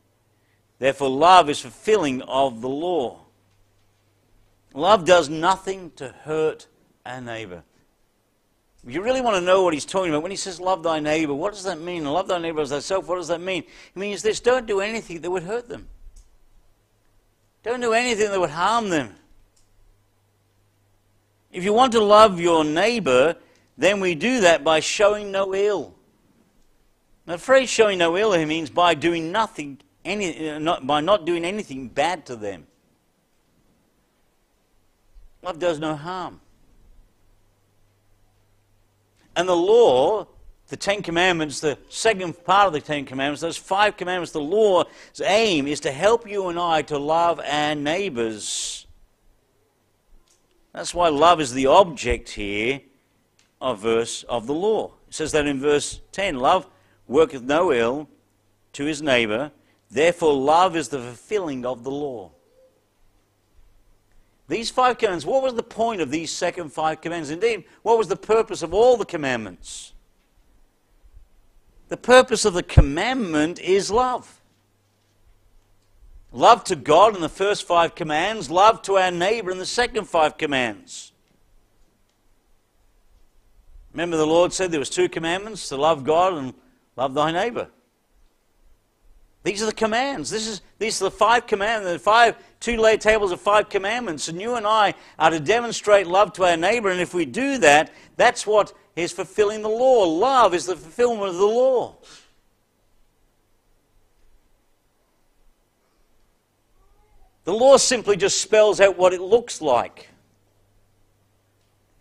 Therefore, 0.79 1.09
love 1.09 1.49
is 1.49 1.59
fulfilling 1.59 2.21
of 2.23 2.61
the 2.61 2.69
law. 2.69 3.19
Love 4.73 5.05
does 5.05 5.29
nothing 5.29 5.91
to 5.97 6.09
hurt 6.09 6.67
our 7.05 7.21
neighbor. 7.21 7.63
You 8.85 9.01
really 9.01 9.21
want 9.21 9.37
to 9.37 9.41
know 9.41 9.63
what 9.63 9.73
he's 9.73 9.85
talking 9.85 10.09
about, 10.09 10.23
when 10.23 10.31
he 10.31 10.37
says 10.37 10.59
love 10.59 10.83
thy 10.83 10.99
neighbor, 10.99 11.33
what 11.33 11.53
does 11.53 11.63
that 11.63 11.79
mean? 11.79 12.03
Love 12.03 12.27
thy 12.27 12.37
neighbor 12.37 12.61
as 12.61 12.69
thyself, 12.69 13.07
what 13.07 13.15
does 13.15 13.29
that 13.29 13.39
mean? 13.39 13.63
It 13.63 13.99
means 13.99 14.21
this 14.21 14.41
don't 14.41 14.67
do 14.67 14.81
anything 14.81 15.21
that 15.21 15.31
would 15.31 15.43
hurt 15.43 15.69
them. 15.69 15.87
Don't 17.63 17.79
do 17.79 17.93
anything 17.93 18.29
that 18.29 18.39
would 18.39 18.49
harm 18.49 18.89
them. 18.89 19.15
If 21.49 21.63
you 21.63 21.71
want 21.71 21.93
to 21.93 22.01
love 22.01 22.41
your 22.41 22.65
neighbor, 22.65 23.37
then 23.77 24.01
we 24.01 24.15
do 24.15 24.41
that 24.41 24.65
by 24.65 24.81
showing 24.81 25.31
no 25.31 25.55
ill. 25.55 25.95
Now, 27.25 27.33
the 27.33 27.39
phrase 27.39 27.69
showing 27.69 27.99
no 27.99 28.17
ill 28.17 28.45
means 28.45 28.69
by 28.69 28.95
doing 28.95 29.31
nothing, 29.31 29.79
any, 30.03 30.49
uh, 30.49 30.59
not, 30.59 30.85
by 30.85 30.99
not 30.99 31.25
doing 31.25 31.45
anything 31.45 31.87
bad 31.87 32.25
to 32.25 32.35
them. 32.35 32.67
Love 35.41 35.59
does 35.59 35.79
no 35.79 35.95
harm. 35.95 36.41
And 39.35 39.47
the 39.47 39.55
law, 39.55 40.27
the 40.67 40.77
Ten 40.77 41.01
Commandments, 41.01 41.59
the 41.59 41.77
second 41.89 42.43
part 42.43 42.67
of 42.67 42.73
the 42.73 42.81
Ten 42.81 43.05
Commandments, 43.05 43.41
those 43.41 43.57
five 43.57 43.97
commandments, 43.97 44.31
the 44.31 44.41
law's 44.41 44.85
aim 45.23 45.67
is 45.67 45.79
to 45.81 45.91
help 45.91 46.29
you 46.29 46.49
and 46.49 46.59
I 46.59 46.81
to 46.83 46.97
love 46.97 47.39
our 47.39 47.75
neighbors. 47.75 48.87
That's 50.73 50.93
why 50.93 51.09
love 51.09 51.39
is 51.39 51.53
the 51.53 51.67
object 51.67 52.29
here 52.29 52.81
of 53.61 53.79
verse 53.79 54.23
of 54.23 54.47
the 54.47 54.53
law. 54.53 54.93
It 55.07 55.13
says 55.13 55.31
that 55.33 55.45
in 55.45 55.59
verse 55.59 56.01
10, 56.11 56.39
love 56.39 56.67
worketh 57.07 57.43
no 57.43 57.71
ill 57.71 58.09
to 58.73 58.85
his 58.85 59.01
neighbor, 59.01 59.51
therefore 59.91 60.33
love 60.33 60.75
is 60.75 60.89
the 60.89 60.99
fulfilling 60.99 61.65
of 61.65 61.83
the 61.83 61.91
law. 61.91 62.31
These 64.53 64.69
five 64.69 64.99
commandments, 64.99 65.25
what 65.25 65.41
was 65.41 65.55
the 65.55 65.63
point 65.63 65.99
of 65.99 66.11
these 66.11 66.31
second 66.31 66.71
five 66.71 67.01
commandments? 67.01 67.31
Indeed, 67.31 67.63
what 67.81 67.97
was 67.97 68.07
the 68.07 68.15
purpose 68.15 68.61
of 68.61 68.71
all 68.71 68.97
the 68.97 69.05
commandments? 69.05 69.93
The 71.87 71.97
purpose 71.97 72.45
of 72.45 72.53
the 72.53 72.61
commandment 72.61 73.59
is 73.59 73.89
love. 73.89 74.43
Love 76.31 76.63
to 76.65 76.75
God 76.75 77.15
in 77.15 77.21
the 77.21 77.29
first 77.29 77.63
five 77.63 77.95
commands, 77.95 78.51
love 78.51 78.83
to 78.83 78.97
our 78.97 79.09
neighbor 79.09 79.49
in 79.49 79.57
the 79.57 79.65
second 79.65 80.05
five 80.05 80.37
commands. 80.37 81.13
Remember 83.91 84.17
the 84.17 84.27
Lord 84.27 84.53
said 84.53 84.69
there 84.69 84.79
was 84.79 84.91
two 84.91 85.09
commandments, 85.09 85.67
to 85.69 85.77
love 85.77 86.03
God 86.03 86.35
and 86.35 86.53
love 86.95 87.15
thy 87.15 87.31
neighbor. 87.31 87.69
These 89.43 89.61
are 89.61 89.65
the 89.65 89.73
commands. 89.73 90.29
This 90.29 90.47
is, 90.47 90.61
these 90.79 91.01
are 91.01 91.05
the 91.05 91.11
five 91.11 91.47
commandments, 91.47 91.91
the 91.93 91.99
five, 91.99 92.37
two 92.61 92.77
laid 92.77 93.01
tables 93.01 93.31
of 93.31 93.41
five 93.41 93.69
commandments. 93.69 94.29
And 94.29 94.41
you 94.41 94.55
and 94.55 94.65
I 94.65 94.93
are 95.19 95.29
to 95.29 95.39
demonstrate 95.39 96.07
love 96.07 96.31
to 96.33 96.45
our 96.45 96.55
neighbor. 96.55 96.89
And 96.89 97.01
if 97.01 97.13
we 97.13 97.25
do 97.25 97.57
that, 97.57 97.91
that's 98.15 98.47
what 98.47 98.73
is 98.95 99.11
fulfilling 99.11 99.61
the 99.61 99.69
law. 99.69 100.05
Love 100.05 100.53
is 100.53 100.65
the 100.65 100.77
fulfillment 100.77 101.29
of 101.29 101.35
the 101.35 101.45
law. 101.45 101.97
The 107.43 107.53
law 107.53 107.75
simply 107.75 108.15
just 108.15 108.39
spells 108.39 108.79
out 108.79 108.97
what 108.97 109.13
it 109.13 109.19
looks 109.19 109.61
like 109.61 110.07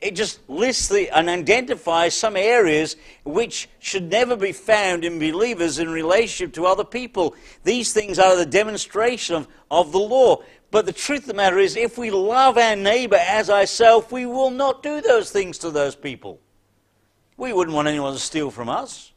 it 0.03 0.17
just 0.17 0.41
lists 0.51 0.89
the, 0.89 1.09
and 1.17 1.29
identifies 1.29 2.15
some 2.15 2.37
areas 2.37 2.97
which 3.25 3.69
should 3.79 4.11
never 4.11 4.37
be 4.37 4.51
found 4.51 5.05
in 5.05 5.21
believers 5.21 5.79
in 5.79 5.89
relationship 5.89 6.53
to 6.55 6.67
other 6.67 6.85
people. 6.85 7.37
These 7.63 7.93
things 7.93 8.19
are 8.19 8.37
the 8.37 8.45
demonstration 8.45 9.37
of, 9.37 9.49
of 9.71 9.93
the 9.93 10.01
law. 10.01 10.43
But 10.73 10.87
the 10.87 10.93
truth 10.93 11.21
of 11.21 11.27
the 11.27 11.35
matter 11.35 11.59
is, 11.59 11.77
if 11.77 11.99
we 11.99 12.11
love 12.11 12.59
our 12.59 12.75
neighbor 12.75 13.17
as 13.17 13.49
ourselves, 13.49 14.11
we 14.11 14.27
will 14.27 14.51
not 14.51 14.83
do 14.83 15.01
those 15.01 15.31
things 15.31 15.59
to 15.59 15.71
those 15.71 15.95
people. 15.95 16.41
We 17.37 17.53
wouldn't 17.53 17.75
want 17.75 17.87
anyone 17.87 18.13
to 18.13 18.19
steal 18.19 18.51
from 18.51 18.69
us. 18.69 19.13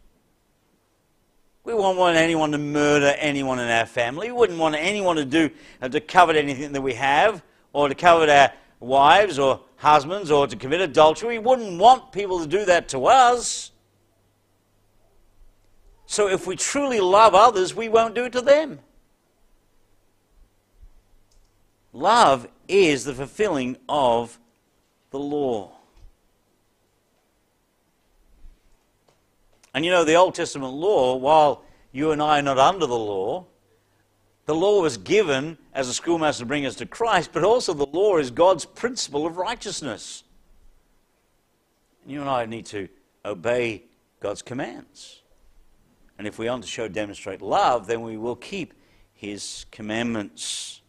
We 1.63 1.73
wouldn't 1.73 1.97
want 1.97 2.15
anyone 2.15 2.51
to 2.51 2.59
murder 2.59 3.15
anyone 3.17 3.57
in 3.57 3.69
our 3.69 3.87
family. 3.87 4.27
We 4.27 4.37
wouldn't 4.37 4.59
want 4.59 4.75
anyone 4.75 5.15
to 5.15 5.25
do 5.25 5.49
uh, 5.81 5.89
to 5.89 5.99
covet 5.99 6.35
anything 6.35 6.73
that 6.73 6.81
we 6.81 6.93
have 6.93 7.41
or 7.73 7.89
to 7.89 7.95
covet 7.95 8.29
our 8.29 8.51
wives 8.79 9.39
or 9.39 9.61
husbands 9.77 10.31
or 10.31 10.47
to 10.47 10.55
commit 10.55 10.81
adultery. 10.81 11.37
We 11.37 11.45
wouldn't 11.45 11.79
want 11.79 12.11
people 12.11 12.39
to 12.39 12.47
do 12.47 12.65
that 12.65 12.89
to 12.89 13.05
us. 13.05 13.71
So 16.05 16.27
if 16.27 16.45
we 16.47 16.55
truly 16.55 16.99
love 16.99 17.33
others, 17.33 17.75
we 17.75 17.89
won't 17.89 18.15
do 18.15 18.25
it 18.25 18.31
to 18.33 18.41
them. 18.41 18.79
Love 21.93 22.47
is 22.67 23.05
the 23.05 23.13
fulfilling 23.13 23.77
of 23.87 24.37
the 25.11 25.19
law. 25.19 25.71
And 29.73 29.83
you 29.83 29.91
know, 29.91 30.03
the 30.03 30.15
Old 30.15 30.35
Testament 30.35 30.73
law, 30.73 31.15
while 31.15 31.63
you 31.91 32.11
and 32.11 32.21
I 32.21 32.39
are 32.39 32.41
not 32.41 32.57
under 32.57 32.85
the 32.85 32.97
law, 32.97 33.45
the 34.45 34.55
law 34.55 34.81
was 34.81 34.97
given 34.97 35.57
as 35.73 35.89
a 35.89 35.93
schoolmaster 35.93 36.43
to 36.43 36.45
bring 36.45 36.65
us 36.65 36.75
to 36.75 36.85
Christ, 36.85 37.31
but 37.33 37.43
also 37.43 37.73
the 37.73 37.85
law 37.85 38.17
is 38.17 38.29
God's 38.29 38.65
principle 38.65 39.25
of 39.25 39.37
righteousness. 39.37 40.23
You 42.05 42.21
and 42.21 42.29
I 42.29 42.45
need 42.45 42.67
to 42.67 42.87
obey 43.23 43.83
God's 44.19 44.43
commands. 44.43 45.21
And 46.17 46.27
if 46.27 46.37
we 46.37 46.47
want 46.47 46.63
to 46.63 46.69
show, 46.69 46.87
demonstrate 46.87 47.41
love, 47.41 47.87
then 47.87 48.01
we 48.01 48.17
will 48.17 48.35
keep 48.35 48.73
his 49.13 49.65
commandments. 49.71 50.81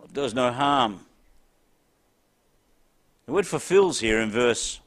Love 0.00 0.12
does 0.12 0.34
no 0.34 0.50
harm. 0.50 1.00
The 3.26 3.32
word 3.32 3.46
fulfills 3.46 4.00
here 4.00 4.20
in 4.20 4.30
verse 4.30 4.80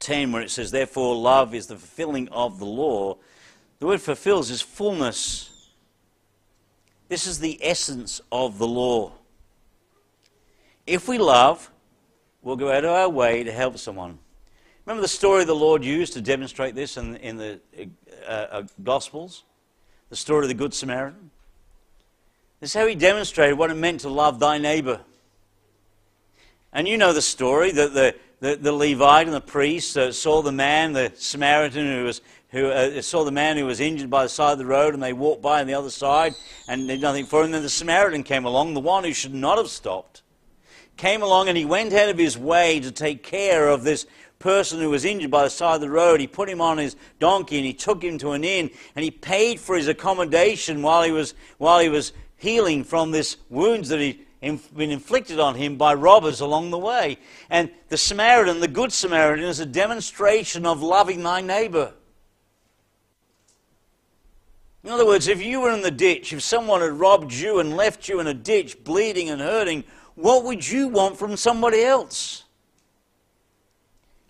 10, 0.00 0.32
where 0.32 0.42
it 0.42 0.50
says, 0.50 0.72
Therefore, 0.72 1.14
love 1.14 1.54
is 1.54 1.68
the 1.68 1.76
fulfilling 1.76 2.28
of 2.28 2.58
the 2.58 2.66
law. 2.66 3.16
The 3.78 3.86
word 3.86 4.00
fulfills 4.00 4.50
is 4.50 4.60
fullness 4.60 5.51
this 7.12 7.26
is 7.26 7.38
the 7.38 7.58
essence 7.60 8.22
of 8.32 8.56
the 8.56 8.66
law. 8.66 9.12
If 10.86 11.08
we 11.08 11.18
love, 11.18 11.70
we'll 12.40 12.56
go 12.56 12.72
out 12.72 12.86
of 12.86 12.90
our 12.90 13.10
way 13.10 13.44
to 13.44 13.52
help 13.52 13.76
someone. 13.76 14.18
Remember 14.86 15.02
the 15.02 15.08
story 15.08 15.44
the 15.44 15.54
Lord 15.54 15.84
used 15.84 16.14
to 16.14 16.22
demonstrate 16.22 16.74
this 16.74 16.96
in, 16.96 17.16
in 17.16 17.36
the 17.36 17.60
uh, 18.26 18.30
uh, 18.30 18.62
Gospels? 18.82 19.44
The 20.08 20.16
story 20.16 20.46
of 20.46 20.48
the 20.48 20.54
Good 20.54 20.72
Samaritan? 20.72 21.30
This 22.60 22.70
is 22.70 22.80
how 22.80 22.86
he 22.86 22.94
demonstrated 22.94 23.58
what 23.58 23.70
it 23.70 23.74
meant 23.74 24.00
to 24.00 24.08
love 24.08 24.38
thy 24.38 24.56
neighbor. 24.56 25.02
And 26.72 26.88
you 26.88 26.96
know 26.96 27.12
the 27.12 27.20
story 27.20 27.72
that 27.72 27.92
the, 27.92 28.14
the, 28.40 28.56
the 28.56 28.72
Levite 28.72 29.26
and 29.26 29.36
the 29.36 29.42
priest 29.42 29.98
uh, 29.98 30.12
saw 30.12 30.40
the 30.40 30.50
man, 30.50 30.94
the 30.94 31.12
Samaritan, 31.14 31.84
who 31.84 32.04
was 32.04 32.22
who 32.52 32.68
uh, 32.68 33.00
saw 33.02 33.24
the 33.24 33.32
man 33.32 33.56
who 33.56 33.64
was 33.64 33.80
injured 33.80 34.10
by 34.10 34.22
the 34.22 34.28
side 34.28 34.52
of 34.52 34.58
the 34.58 34.66
road, 34.66 34.94
and 34.94 35.02
they 35.02 35.12
walked 35.12 35.42
by 35.42 35.60
on 35.60 35.66
the 35.66 35.74
other 35.74 35.90
side 35.90 36.34
and 36.68 36.86
did 36.86 37.00
nothing 37.00 37.24
for 37.24 37.42
him. 37.42 37.50
Then 37.50 37.62
the 37.62 37.68
Samaritan 37.68 38.22
came 38.22 38.44
along, 38.44 38.74
the 38.74 38.80
one 38.80 39.04
who 39.04 39.12
should 39.12 39.34
not 39.34 39.58
have 39.58 39.68
stopped. 39.68 40.22
came 40.96 41.22
along 41.22 41.48
and 41.48 41.56
he 41.56 41.64
went 41.64 41.92
out 41.94 42.10
of 42.10 42.18
his 42.18 42.36
way 42.36 42.78
to 42.80 42.92
take 42.92 43.22
care 43.22 43.68
of 43.68 43.82
this 43.82 44.06
person 44.38 44.80
who 44.80 44.90
was 44.90 45.04
injured 45.04 45.30
by 45.30 45.44
the 45.44 45.50
side 45.50 45.76
of 45.76 45.80
the 45.80 45.88
road. 45.88 46.20
He 46.20 46.26
put 46.26 46.48
him 46.48 46.60
on 46.60 46.76
his 46.76 46.96
donkey 47.18 47.56
and 47.56 47.64
he 47.64 47.72
took 47.72 48.02
him 48.02 48.18
to 48.18 48.32
an 48.32 48.44
inn 48.44 48.70
and 48.94 49.02
he 49.02 49.10
paid 49.10 49.58
for 49.58 49.76
his 49.76 49.88
accommodation 49.88 50.82
while 50.82 51.02
he 51.02 51.12
was, 51.12 51.34
while 51.58 51.78
he 51.78 51.88
was 51.88 52.12
healing 52.36 52.84
from 52.84 53.12
this 53.12 53.36
wounds 53.48 53.88
that 53.88 54.00
he'd 54.00 54.26
been 54.74 54.90
inflicted 54.90 55.38
on 55.38 55.54
him 55.54 55.76
by 55.76 55.94
robbers 55.94 56.40
along 56.40 56.70
the 56.70 56.78
way. 56.78 57.16
And 57.48 57.70
the 57.88 57.96
Samaritan, 57.96 58.60
the 58.60 58.68
Good 58.68 58.92
Samaritan, 58.92 59.44
is 59.44 59.60
a 59.60 59.66
demonstration 59.66 60.66
of 60.66 60.82
loving 60.82 61.22
thy 61.22 61.40
neighbor. 61.40 61.94
In 64.84 64.90
other 64.90 65.06
words, 65.06 65.28
if 65.28 65.42
you 65.42 65.60
were 65.60 65.72
in 65.72 65.82
the 65.82 65.90
ditch, 65.90 66.32
if 66.32 66.42
someone 66.42 66.80
had 66.80 66.92
robbed 66.92 67.32
you 67.32 67.60
and 67.60 67.76
left 67.76 68.08
you 68.08 68.18
in 68.18 68.26
a 68.26 68.34
ditch 68.34 68.82
bleeding 68.82 69.30
and 69.30 69.40
hurting, 69.40 69.84
what 70.14 70.44
would 70.44 70.68
you 70.68 70.88
want 70.88 71.16
from 71.16 71.36
somebody 71.36 71.82
else? 71.82 72.44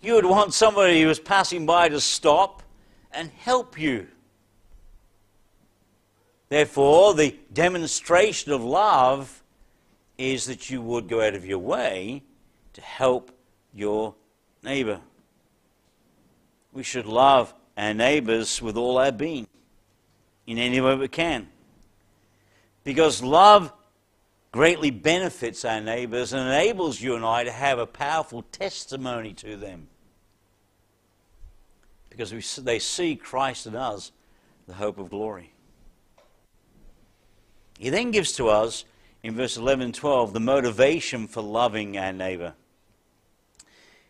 You 0.01 0.15
would 0.15 0.25
want 0.25 0.53
somebody 0.53 1.01
who 1.01 1.07
was 1.07 1.19
passing 1.19 1.65
by 1.65 1.89
to 1.89 1.99
stop 1.99 2.61
and 3.11 3.31
help 3.31 3.79
you. 3.79 4.07
Therefore, 6.49 7.15
the 7.15 7.35
demonstration 7.51 8.51
of 8.51 8.63
love 8.63 9.41
is 10.17 10.45
that 10.45 10.69
you 10.69 10.81
would 10.81 11.07
go 11.07 11.25
out 11.25 11.33
of 11.33 11.45
your 11.45 11.57
way 11.57 12.21
to 12.73 12.81
help 12.81 13.31
your 13.73 14.13
neighbor. 14.61 14.99
We 16.71 16.83
should 16.83 17.07
love 17.07 17.53
our 17.75 17.93
neighbors 17.93 18.61
with 18.61 18.77
all 18.77 18.99
our 18.99 19.11
being 19.11 19.47
in 20.45 20.57
any 20.57 20.81
way 20.81 20.95
we 20.95 21.07
can. 21.07 21.47
Because 22.83 23.23
love 23.23 23.71
greatly 24.51 24.91
benefits 24.91 25.65
our 25.65 25.81
neighbors 25.81 26.33
and 26.33 26.47
enables 26.47 27.01
you 27.01 27.15
and 27.15 27.25
I 27.25 27.43
to 27.43 27.51
have 27.51 27.79
a 27.79 27.87
powerful 27.87 28.43
testimony 28.51 29.33
to 29.33 29.57
them. 29.57 29.87
Because 32.09 32.31
we, 32.31 32.41
they 32.63 32.77
see 32.77 33.15
Christ 33.15 33.65
in 33.65 33.75
us, 33.75 34.11
the 34.67 34.75
hope 34.75 34.99
of 34.99 35.09
glory. 35.09 35.53
He 37.79 37.89
then 37.89 38.11
gives 38.11 38.33
to 38.33 38.49
us, 38.49 38.85
in 39.23 39.35
verse 39.35 39.57
11 39.57 39.85
and 39.85 39.95
12, 39.95 40.33
the 40.33 40.39
motivation 40.39 41.27
for 41.27 41.41
loving 41.41 41.97
our 41.97 42.13
neighbor. 42.13 42.53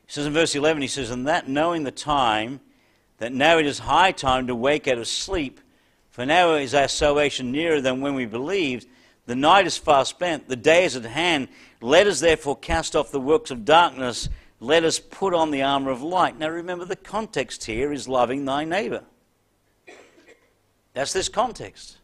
He 0.06 0.12
says 0.12 0.26
in 0.26 0.34
verse 0.34 0.56
11, 0.56 0.82
he 0.82 0.88
says, 0.88 1.10
And 1.10 1.28
that 1.28 1.48
knowing 1.48 1.84
the 1.84 1.92
time, 1.92 2.60
that 3.20 3.32
now 3.32 3.58
it 3.58 3.66
is 3.66 3.80
high 3.80 4.12
time 4.12 4.48
to 4.48 4.56
wake 4.56 4.88
out 4.88 4.98
of 4.98 5.08
sleep, 5.08 5.62
for 6.14 6.28
now 6.28 6.54
is 6.54 6.76
our 6.76 6.88
salvation 6.88 7.52
nearer 7.52 7.82
than 7.82 8.00
when 8.00 8.14
we 8.14 8.28
believed. 8.28 8.86
The 9.26 9.36
night 9.36 9.66
is 9.66 9.80
far 9.80 10.06
spent, 10.06 10.48
the 10.48 10.56
day 10.56 10.86
is 10.86 10.96
at 10.96 11.06
hand. 11.06 11.48
Let 11.82 12.06
us 12.06 12.20
therefore 12.20 12.56
cast 12.56 12.96
off 12.96 13.10
the 13.10 13.20
works 13.20 13.50
of 13.50 13.66
darkness. 13.66 14.30
Let 14.60 14.84
us 14.84 15.00
put 15.00 15.34
on 15.34 15.50
the 15.50 15.64
armor 15.64 15.90
of 15.90 16.04
light. 16.04 16.38
Now 16.38 16.50
remember, 16.50 16.86
the 16.86 16.96
context 16.96 17.66
here 17.66 17.92
is 17.92 18.08
loving 18.08 18.46
thy 18.46 18.64
neighbor. 18.64 19.06
That's 20.94 21.14
this 21.14 21.30
context. 21.30 21.98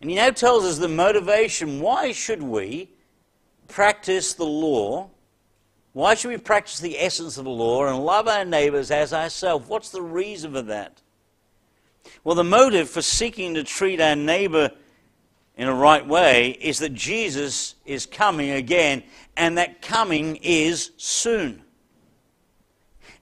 And 0.00 0.08
he 0.08 0.14
now 0.14 0.30
tells 0.30 0.64
us 0.64 0.78
the 0.78 0.86
motivation. 0.86 1.80
Why 1.80 2.12
should 2.12 2.40
we 2.40 2.90
practice 3.66 4.32
the 4.32 4.46
law? 4.46 5.10
Why 5.92 6.14
should 6.14 6.28
we 6.28 6.36
practice 6.36 6.78
the 6.78 7.00
essence 7.00 7.36
of 7.36 7.46
the 7.46 7.50
law 7.50 7.86
and 7.86 7.98
love 7.98 8.28
our 8.28 8.44
neighbors 8.44 8.92
as 8.92 9.12
ourselves? 9.12 9.68
What's 9.68 9.90
the 9.90 10.02
reason 10.02 10.52
for 10.52 10.62
that? 10.62 11.02
Well, 12.22 12.34
the 12.34 12.44
motive 12.44 12.90
for 12.90 13.00
seeking 13.00 13.54
to 13.54 13.64
treat 13.64 14.00
our 14.00 14.16
neighbor 14.16 14.72
in 15.56 15.68
a 15.68 15.74
right 15.74 16.06
way 16.06 16.50
is 16.60 16.78
that 16.80 16.92
Jesus 16.92 17.76
is 17.86 18.04
coming 18.06 18.50
again, 18.50 19.02
and 19.36 19.56
that 19.56 19.80
coming 19.80 20.36
is 20.36 20.90
soon. 20.96 21.62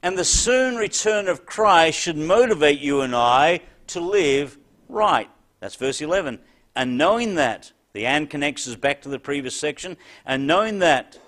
And 0.02 0.16
the 0.16 0.24
soon 0.24 0.76
return 0.76 1.28
of 1.28 1.46
Christ 1.46 1.98
should 1.98 2.16
motivate 2.16 2.80
you 2.80 3.00
and 3.00 3.14
I 3.14 3.60
to 3.88 4.00
live 4.00 4.58
right. 4.88 5.30
That's 5.60 5.76
verse 5.76 6.00
11. 6.00 6.38
And 6.74 6.98
knowing 6.98 7.36
that, 7.36 7.72
the 7.92 8.06
and 8.06 8.28
connects 8.28 8.68
us 8.68 8.76
back 8.76 9.02
to 9.02 9.08
the 9.08 9.18
previous 9.18 9.56
section, 9.56 9.96
and 10.24 10.46
knowing 10.46 10.80
that, 10.80 11.18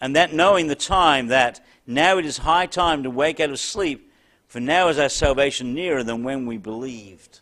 and 0.00 0.14
that 0.16 0.32
knowing 0.32 0.68
the 0.68 0.74
time 0.74 1.28
that 1.28 1.64
now 1.86 2.18
it 2.18 2.24
is 2.24 2.38
high 2.38 2.66
time 2.66 3.02
to 3.02 3.10
wake 3.10 3.40
out 3.40 3.50
of 3.50 3.58
sleep 3.58 4.10
for 4.54 4.60
now 4.60 4.86
is 4.86 5.00
our 5.00 5.08
salvation 5.08 5.74
nearer 5.74 6.04
than 6.04 6.22
when 6.22 6.46
we 6.46 6.58
believed. 6.58 7.40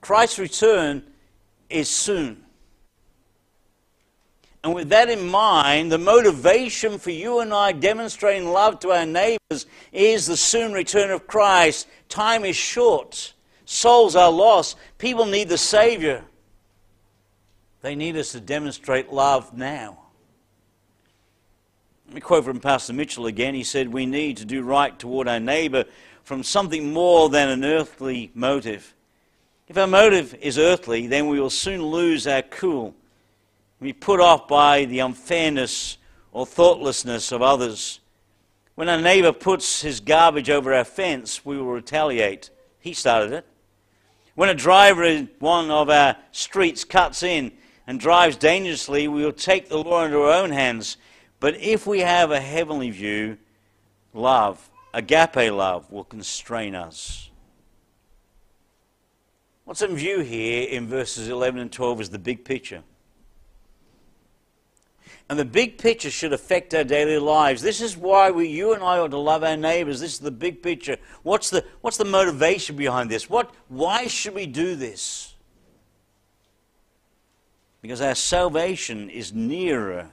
Christ's 0.00 0.38
return 0.38 1.02
is 1.68 1.90
soon. 1.90 2.42
And 4.64 4.72
with 4.72 4.88
that 4.88 5.10
in 5.10 5.28
mind, 5.28 5.92
the 5.92 5.98
motivation 5.98 6.98
for 6.98 7.10
you 7.10 7.40
and 7.40 7.52
I 7.52 7.72
demonstrating 7.72 8.48
love 8.48 8.80
to 8.80 8.92
our 8.92 9.04
neighbors 9.04 9.66
is 9.92 10.26
the 10.26 10.38
soon 10.38 10.72
return 10.72 11.10
of 11.10 11.26
Christ. 11.26 11.86
Time 12.08 12.46
is 12.46 12.56
short, 12.56 13.34
souls 13.66 14.16
are 14.16 14.32
lost, 14.32 14.78
people 14.96 15.26
need 15.26 15.50
the 15.50 15.58
Savior. 15.58 16.24
They 17.82 17.94
need 17.94 18.16
us 18.16 18.32
to 18.32 18.40
demonstrate 18.40 19.12
love 19.12 19.52
now. 19.52 20.07
Let 22.08 22.14
me 22.14 22.20
quote 22.22 22.46
from 22.46 22.58
Pastor 22.58 22.94
Mitchell 22.94 23.26
again. 23.26 23.54
He 23.54 23.62
said, 23.62 23.92
We 23.92 24.06
need 24.06 24.38
to 24.38 24.46
do 24.46 24.62
right 24.62 24.98
toward 24.98 25.28
our 25.28 25.38
neighbor 25.38 25.84
from 26.24 26.42
something 26.42 26.90
more 26.90 27.28
than 27.28 27.50
an 27.50 27.66
earthly 27.66 28.30
motive. 28.32 28.94
If 29.68 29.76
our 29.76 29.86
motive 29.86 30.34
is 30.40 30.56
earthly, 30.56 31.06
then 31.06 31.28
we 31.28 31.38
will 31.38 31.50
soon 31.50 31.84
lose 31.84 32.26
our 32.26 32.40
cool. 32.40 32.94
We 33.78 33.92
put 33.92 34.20
off 34.20 34.48
by 34.48 34.86
the 34.86 35.00
unfairness 35.00 35.98
or 36.32 36.46
thoughtlessness 36.46 37.30
of 37.30 37.42
others. 37.42 38.00
When 38.74 38.88
our 38.88 38.98
neighbor 38.98 39.32
puts 39.32 39.82
his 39.82 40.00
garbage 40.00 40.48
over 40.48 40.72
our 40.72 40.84
fence, 40.84 41.44
we 41.44 41.58
will 41.58 41.66
retaliate. 41.66 42.48
He 42.80 42.94
started 42.94 43.32
it. 43.32 43.46
When 44.34 44.48
a 44.48 44.54
driver 44.54 45.04
in 45.04 45.28
one 45.40 45.70
of 45.70 45.90
our 45.90 46.16
streets 46.32 46.84
cuts 46.84 47.22
in 47.22 47.52
and 47.86 48.00
drives 48.00 48.38
dangerously, 48.38 49.08
we 49.08 49.22
will 49.22 49.32
take 49.32 49.68
the 49.68 49.76
law 49.76 50.06
into 50.06 50.22
our 50.22 50.42
own 50.42 50.52
hands 50.52 50.96
but 51.40 51.56
if 51.60 51.86
we 51.86 52.00
have 52.00 52.30
a 52.30 52.40
heavenly 52.40 52.90
view, 52.90 53.38
love, 54.12 54.70
agape 54.92 55.52
love, 55.52 55.90
will 55.90 56.04
constrain 56.04 56.74
us. 56.74 57.30
What's 59.64 59.82
in 59.82 59.94
view 59.96 60.20
here 60.20 60.66
in 60.68 60.86
verses 60.86 61.28
11 61.28 61.60
and 61.60 61.70
12 61.70 62.00
is 62.00 62.10
the 62.10 62.18
big 62.18 62.44
picture. 62.44 62.82
And 65.28 65.38
the 65.38 65.44
big 65.44 65.76
picture 65.76 66.10
should 66.10 66.32
affect 66.32 66.72
our 66.72 66.84
daily 66.84 67.18
lives. 67.18 67.60
This 67.60 67.82
is 67.82 67.94
why 67.94 68.30
we, 68.30 68.48
you 68.48 68.72
and 68.72 68.82
I 68.82 68.98
ought 68.98 69.10
to 69.10 69.18
love 69.18 69.44
our 69.44 69.58
neighbors. 69.58 70.00
This 70.00 70.14
is 70.14 70.18
the 70.20 70.30
big 70.30 70.62
picture. 70.62 70.96
What's 71.22 71.50
the, 71.50 71.64
what's 71.82 71.98
the 71.98 72.06
motivation 72.06 72.76
behind 72.76 73.10
this? 73.10 73.28
What, 73.28 73.52
why 73.68 74.06
should 74.06 74.34
we 74.34 74.46
do 74.46 74.74
this? 74.74 75.34
Because 77.82 78.00
our 78.00 78.14
salvation 78.14 79.10
is 79.10 79.34
nearer 79.34 80.10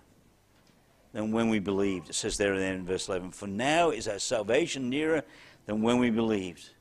than 1.16 1.32
when 1.32 1.48
we 1.48 1.60
believed. 1.60 2.10
It 2.10 2.14
says 2.14 2.36
there 2.36 2.54
in 2.56 2.86
verse 2.86 3.08
11, 3.08 3.32
For 3.32 3.48
now 3.48 3.90
is 3.92 4.06
our 4.06 4.20
salvation 4.20 4.90
nearer 4.90 5.24
than 5.66 5.82
when 5.82 5.98
we 5.98 6.10
believed. 6.10 6.72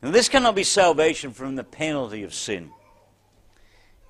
And 0.00 0.14
this 0.14 0.28
cannot 0.28 0.54
be 0.54 0.62
salvation 0.62 1.32
from 1.32 1.56
the 1.56 1.64
penalty 1.64 2.22
of 2.22 2.32
sin. 2.32 2.70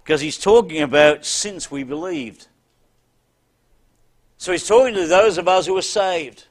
Because 0.02 0.20
he's 0.20 0.37
talking 0.37 0.82
about 0.82 1.24
since 1.24 1.70
we 1.70 1.84
believed. 1.84 2.48
So 4.37 4.52
he's 4.52 4.68
talking 4.68 4.92
to 4.92 5.06
those 5.06 5.38
of 5.38 5.48
us 5.48 5.64
who 5.64 5.78
are 5.78 5.82
saved. 5.82 6.44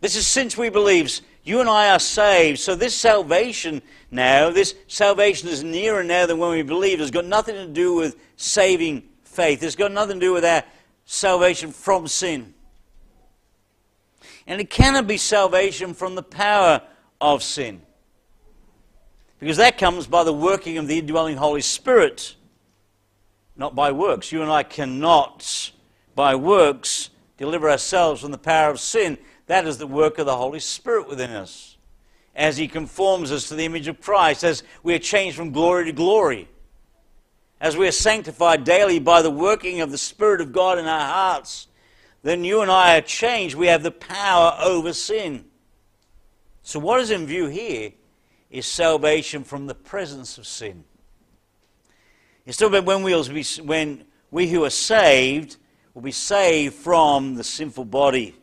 This 0.00 0.14
is 0.14 0.24
since 0.24 0.56
we 0.56 0.68
believe. 0.68 1.20
You 1.42 1.58
and 1.58 1.68
I 1.68 1.90
are 1.90 1.98
saved. 1.98 2.60
So 2.60 2.76
this 2.76 2.94
salvation 2.94 3.82
now, 4.12 4.50
this 4.50 4.76
salvation 4.86 5.48
is 5.48 5.64
nearer 5.64 6.04
now 6.04 6.26
than 6.26 6.38
when 6.38 6.50
we 6.50 6.62
believed. 6.62 7.00
It's 7.00 7.10
got 7.10 7.24
nothing 7.24 7.56
to 7.56 7.66
do 7.66 7.92
with 7.96 8.14
saving 8.36 9.02
faith. 9.24 9.64
It's 9.64 9.74
got 9.74 9.90
nothing 9.90 10.20
to 10.20 10.26
do 10.26 10.32
with 10.32 10.44
our 10.44 10.62
salvation 11.06 11.72
from 11.72 12.06
sin. 12.08 12.52
And 14.46 14.60
it 14.60 14.68
cannot 14.68 15.06
be 15.06 15.16
salvation 15.16 15.94
from 15.94 16.14
the 16.14 16.22
power 16.22 16.82
of 17.20 17.42
sin. 17.42 17.80
Because 19.40 19.56
that 19.56 19.78
comes 19.78 20.06
by 20.06 20.24
the 20.24 20.32
working 20.32 20.78
of 20.78 20.88
the 20.88 20.98
indwelling 20.98 21.36
Holy 21.36 21.60
Spirit, 21.60 22.34
not 23.56 23.74
by 23.74 23.92
works. 23.92 24.32
You 24.32 24.42
and 24.42 24.50
I 24.50 24.62
cannot, 24.62 25.72
by 26.14 26.34
works, 26.34 27.10
deliver 27.36 27.70
ourselves 27.70 28.20
from 28.20 28.30
the 28.30 28.38
power 28.38 28.70
of 28.70 28.80
sin. 28.80 29.18
That 29.46 29.66
is 29.66 29.78
the 29.78 29.86
work 29.86 30.18
of 30.18 30.26
the 30.26 30.36
Holy 30.36 30.60
Spirit 30.60 31.08
within 31.08 31.30
us. 31.30 31.76
As 32.34 32.56
He 32.56 32.68
conforms 32.68 33.32
us 33.32 33.48
to 33.48 33.54
the 33.54 33.64
image 33.64 33.88
of 33.88 34.00
Christ, 34.00 34.44
as 34.44 34.62
we 34.82 34.94
are 34.94 34.98
changed 34.98 35.36
from 35.36 35.52
glory 35.52 35.86
to 35.86 35.92
glory 35.92 36.48
as 37.60 37.76
we 37.76 37.88
are 37.88 37.92
sanctified 37.92 38.64
daily 38.64 38.98
by 38.98 39.22
the 39.22 39.30
working 39.30 39.80
of 39.80 39.90
the 39.90 39.98
Spirit 39.98 40.40
of 40.40 40.52
God 40.52 40.78
in 40.78 40.86
our 40.86 41.06
hearts, 41.06 41.68
then 42.22 42.44
you 42.44 42.60
and 42.60 42.70
I 42.70 42.98
are 42.98 43.02
changed. 43.02 43.54
We 43.54 43.68
have 43.68 43.82
the 43.82 43.90
power 43.90 44.56
over 44.60 44.92
sin. 44.92 45.46
So, 46.62 46.80
what 46.80 47.00
is 47.00 47.10
in 47.10 47.26
view 47.26 47.46
here 47.46 47.92
is 48.50 48.66
salvation 48.66 49.44
from 49.44 49.66
the 49.66 49.74
presence 49.74 50.38
of 50.38 50.46
sin. 50.46 50.84
It's 52.44 52.60
about 52.60 52.84
when 52.84 53.02
we, 53.02 53.12
be, 53.28 53.44
when 53.62 54.04
we 54.30 54.48
who 54.48 54.64
are 54.64 54.70
saved 54.70 55.56
will 55.94 56.02
be 56.02 56.12
saved 56.12 56.74
from 56.74 57.36
the 57.36 57.44
sinful 57.44 57.86
body. 57.86 58.34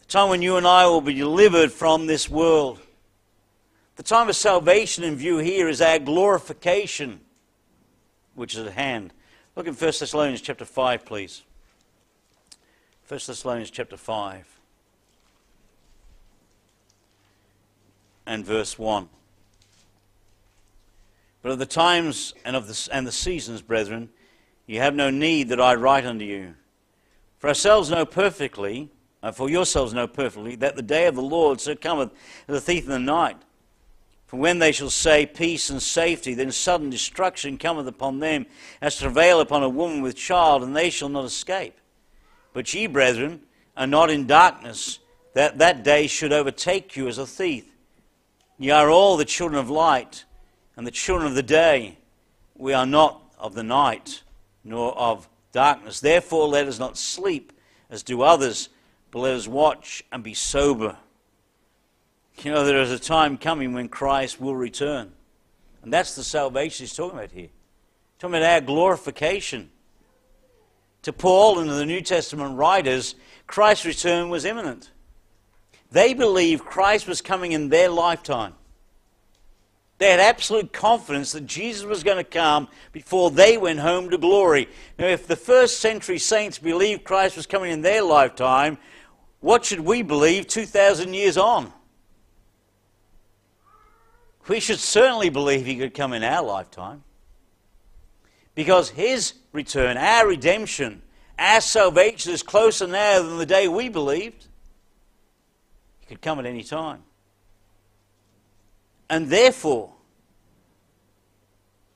The 0.00 0.06
time 0.06 0.30
when 0.30 0.42
you 0.42 0.56
and 0.56 0.66
I 0.66 0.86
will 0.86 1.00
be 1.00 1.14
delivered 1.14 1.70
from 1.70 2.06
this 2.06 2.30
world. 2.30 2.80
The 3.96 4.02
time 4.02 4.28
of 4.28 4.36
salvation 4.36 5.04
in 5.04 5.16
view 5.16 5.38
here 5.38 5.68
is 5.68 5.80
our 5.80 5.98
glorification, 5.98 7.20
which 8.36 8.54
is 8.54 8.66
at 8.66 8.72
hand. 8.74 9.12
Look 9.56 9.66
in 9.66 9.74
1 9.74 9.78
Thessalonians 9.78 10.40
chapter 10.40 10.64
5, 10.64 11.04
please. 11.04 11.42
1 13.08 13.20
Thessalonians 13.26 13.70
chapter 13.70 13.96
5 13.96 14.56
and 18.26 18.44
verse 18.44 18.78
1. 18.78 19.08
But 21.42 21.52
of 21.52 21.58
the 21.58 21.66
times 21.66 22.34
and 22.44 22.56
of 22.56 22.66
the, 22.66 22.88
and 22.92 23.06
the 23.06 23.12
seasons, 23.12 23.62
brethren, 23.62 24.10
you 24.66 24.80
have 24.80 24.94
no 24.94 25.10
need 25.10 25.48
that 25.50 25.60
I 25.60 25.74
write 25.74 26.04
unto 26.04 26.24
you. 26.24 26.54
For 27.38 27.48
ourselves 27.48 27.90
know 27.90 28.04
perfectly, 28.04 28.90
and 29.22 29.34
for 29.34 29.48
yourselves 29.48 29.94
know 29.94 30.08
perfectly, 30.08 30.56
that 30.56 30.74
the 30.74 30.82
day 30.82 31.06
of 31.06 31.14
the 31.14 31.22
Lord 31.22 31.60
so 31.60 31.76
cometh 31.76 32.10
as 32.48 32.56
a 32.56 32.60
thief 32.60 32.84
in 32.84 32.90
the 32.90 32.98
night. 32.98 33.36
For 34.26 34.36
when 34.36 34.58
they 34.58 34.72
shall 34.72 34.90
say 34.90 35.24
peace 35.24 35.70
and 35.70 35.80
safety, 35.80 36.34
then 36.34 36.50
sudden 36.50 36.90
destruction 36.90 37.58
cometh 37.58 37.86
upon 37.86 38.18
them, 38.18 38.46
as 38.80 38.98
travail 38.98 39.40
upon 39.40 39.62
a 39.62 39.68
woman 39.68 40.02
with 40.02 40.16
child, 40.16 40.62
and 40.62 40.74
they 40.74 40.90
shall 40.90 41.08
not 41.08 41.24
escape. 41.24 41.78
But 42.52 42.72
ye, 42.74 42.88
brethren, 42.88 43.42
are 43.76 43.86
not 43.86 44.10
in 44.10 44.26
darkness, 44.26 44.98
that 45.34 45.58
that 45.58 45.84
day 45.84 46.06
should 46.08 46.32
overtake 46.32 46.96
you 46.96 47.06
as 47.06 47.18
a 47.18 47.26
thief. 47.26 47.66
Ye 48.58 48.70
are 48.70 48.90
all 48.90 49.16
the 49.16 49.24
children 49.24 49.60
of 49.60 49.70
light, 49.70 50.24
and 50.76 50.86
the 50.86 50.90
children 50.90 51.28
of 51.28 51.34
the 51.34 51.42
day. 51.42 51.98
We 52.56 52.72
are 52.72 52.86
not 52.86 53.22
of 53.38 53.54
the 53.54 53.62
night, 53.62 54.22
nor 54.64 54.96
of 54.98 55.28
darkness. 55.52 56.00
Therefore, 56.00 56.48
let 56.48 56.66
us 56.66 56.78
not 56.78 56.98
sleep 56.98 57.52
as 57.90 58.02
do 58.02 58.22
others, 58.22 58.70
but 59.10 59.20
let 59.20 59.34
us 59.34 59.46
watch 59.46 60.02
and 60.10 60.22
be 60.22 60.34
sober. 60.34 60.96
You 62.42 62.52
know, 62.52 62.64
there 62.64 62.80
is 62.80 62.90
a 62.90 62.98
time 62.98 63.38
coming 63.38 63.72
when 63.72 63.88
Christ 63.88 64.40
will 64.40 64.56
return. 64.56 65.12
And 65.82 65.92
that's 65.92 66.14
the 66.14 66.24
salvation 66.24 66.84
he's 66.84 66.94
talking 66.94 67.18
about 67.18 67.30
here. 67.30 67.42
He's 67.42 68.20
talking 68.20 68.36
about 68.36 68.50
our 68.50 68.60
glorification. 68.60 69.70
To 71.02 71.12
Paul 71.12 71.60
and 71.60 71.70
the 71.70 71.86
New 71.86 72.00
Testament 72.00 72.56
writers, 72.56 73.14
Christ's 73.46 73.86
return 73.86 74.28
was 74.28 74.44
imminent. 74.44 74.90
They 75.90 76.14
believed 76.14 76.64
Christ 76.64 77.06
was 77.06 77.20
coming 77.20 77.52
in 77.52 77.68
their 77.68 77.88
lifetime. 77.88 78.54
They 79.98 80.10
had 80.10 80.20
absolute 80.20 80.72
confidence 80.72 81.32
that 81.32 81.46
Jesus 81.46 81.84
was 81.84 82.02
going 82.02 82.18
to 82.18 82.24
come 82.24 82.68
before 82.92 83.30
they 83.30 83.56
went 83.56 83.78
home 83.78 84.10
to 84.10 84.18
glory. 84.18 84.68
Now, 84.98 85.06
if 85.06 85.26
the 85.26 85.36
first 85.36 85.80
century 85.80 86.18
saints 86.18 86.58
believed 86.58 87.04
Christ 87.04 87.36
was 87.36 87.46
coming 87.46 87.70
in 87.70 87.80
their 87.80 88.02
lifetime, 88.02 88.76
what 89.40 89.64
should 89.64 89.80
we 89.80 90.02
believe 90.02 90.48
2,000 90.48 91.14
years 91.14 91.38
on? 91.38 91.72
We 94.48 94.60
should 94.60 94.78
certainly 94.78 95.28
believe 95.28 95.66
he 95.66 95.76
could 95.76 95.94
come 95.94 96.12
in 96.12 96.22
our 96.22 96.42
lifetime. 96.44 97.02
Because 98.54 98.90
his 98.90 99.34
return, 99.52 99.96
our 99.96 100.26
redemption, 100.26 101.02
our 101.38 101.60
salvation 101.60 102.32
is 102.32 102.42
closer 102.42 102.86
now 102.86 103.22
than 103.22 103.38
the 103.38 103.46
day 103.46 103.68
we 103.68 103.88
believed. 103.88 104.46
He 106.00 106.06
could 106.06 106.22
come 106.22 106.38
at 106.38 106.46
any 106.46 106.62
time. 106.62 107.02
And 109.10 109.28
therefore, 109.28 109.92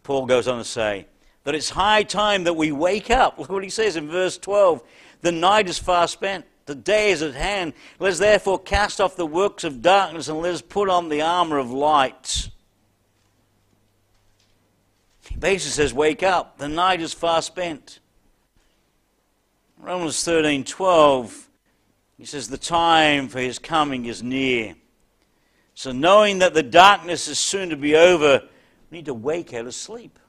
Paul 0.02 0.26
goes 0.26 0.48
on 0.48 0.58
to 0.58 0.64
say 0.64 1.06
that 1.44 1.54
it's 1.54 1.70
high 1.70 2.02
time 2.02 2.44
that 2.44 2.54
we 2.54 2.72
wake 2.72 3.10
up. 3.10 3.38
Look 3.38 3.48
what 3.48 3.64
he 3.64 3.70
says 3.70 3.96
in 3.96 4.08
verse 4.08 4.36
12. 4.38 4.82
The 5.22 5.32
night 5.32 5.68
is 5.68 5.78
far 5.78 6.06
spent. 6.08 6.44
The 6.70 6.76
day 6.76 7.10
is 7.10 7.20
at 7.20 7.34
hand. 7.34 7.72
Let 7.98 8.12
us 8.12 8.20
therefore 8.20 8.56
cast 8.56 9.00
off 9.00 9.16
the 9.16 9.26
works 9.26 9.64
of 9.64 9.82
darkness 9.82 10.28
and 10.28 10.38
let 10.38 10.54
us 10.54 10.62
put 10.62 10.88
on 10.88 11.08
the 11.08 11.20
armor 11.20 11.58
of 11.58 11.72
light. 11.72 12.48
He 15.28 15.34
basically 15.34 15.72
says, 15.72 15.92
Wake 15.92 16.22
up. 16.22 16.58
The 16.58 16.68
night 16.68 17.00
is 17.00 17.12
far 17.12 17.42
spent. 17.42 17.98
Romans 19.78 20.22
13 20.22 20.62
12, 20.62 21.48
he 22.18 22.24
says, 22.24 22.46
The 22.46 22.56
time 22.56 23.26
for 23.26 23.40
his 23.40 23.58
coming 23.58 24.06
is 24.06 24.22
near. 24.22 24.76
So, 25.74 25.90
knowing 25.90 26.38
that 26.38 26.54
the 26.54 26.62
darkness 26.62 27.26
is 27.26 27.40
soon 27.40 27.70
to 27.70 27.76
be 27.76 27.96
over, 27.96 28.42
we 28.92 28.98
need 28.98 29.06
to 29.06 29.14
wake 29.14 29.52
out 29.54 29.66
of 29.66 29.74
sleep. 29.74 30.20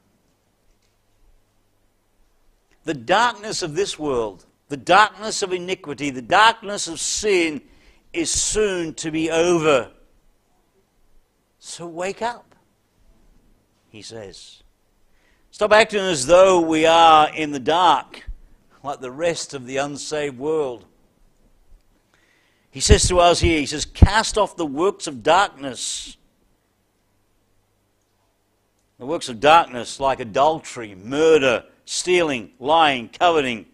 The 2.82 2.94
darkness 2.94 3.62
of 3.62 3.76
this 3.76 3.96
world 3.96 4.44
the 4.72 4.78
darkness 4.78 5.42
of 5.42 5.52
iniquity, 5.52 6.08
the 6.08 6.22
darkness 6.22 6.88
of 6.88 6.98
sin 6.98 7.60
is 8.14 8.30
soon 8.30 8.94
to 8.94 9.10
be 9.10 9.30
over. 9.30 9.90
So 11.58 11.86
wake 11.86 12.22
up, 12.22 12.54
he 13.90 14.00
says. 14.00 14.62
Stop 15.50 15.72
acting 15.72 16.00
as 16.00 16.24
though 16.24 16.58
we 16.58 16.86
are 16.86 17.28
in 17.34 17.50
the 17.52 17.60
dark, 17.60 18.24
like 18.82 19.00
the 19.00 19.10
rest 19.10 19.52
of 19.52 19.66
the 19.66 19.76
unsaved 19.76 20.38
world. 20.38 20.86
He 22.70 22.80
says 22.80 23.06
to 23.08 23.20
us 23.20 23.40
here, 23.40 23.60
he 23.60 23.66
says, 23.66 23.84
cast 23.84 24.38
off 24.38 24.56
the 24.56 24.64
works 24.64 25.06
of 25.06 25.22
darkness. 25.22 26.16
The 28.98 29.04
works 29.04 29.28
of 29.28 29.38
darkness, 29.38 30.00
like 30.00 30.18
adultery, 30.18 30.94
murder, 30.94 31.66
stealing, 31.84 32.52
lying, 32.58 33.10
coveting, 33.10 33.66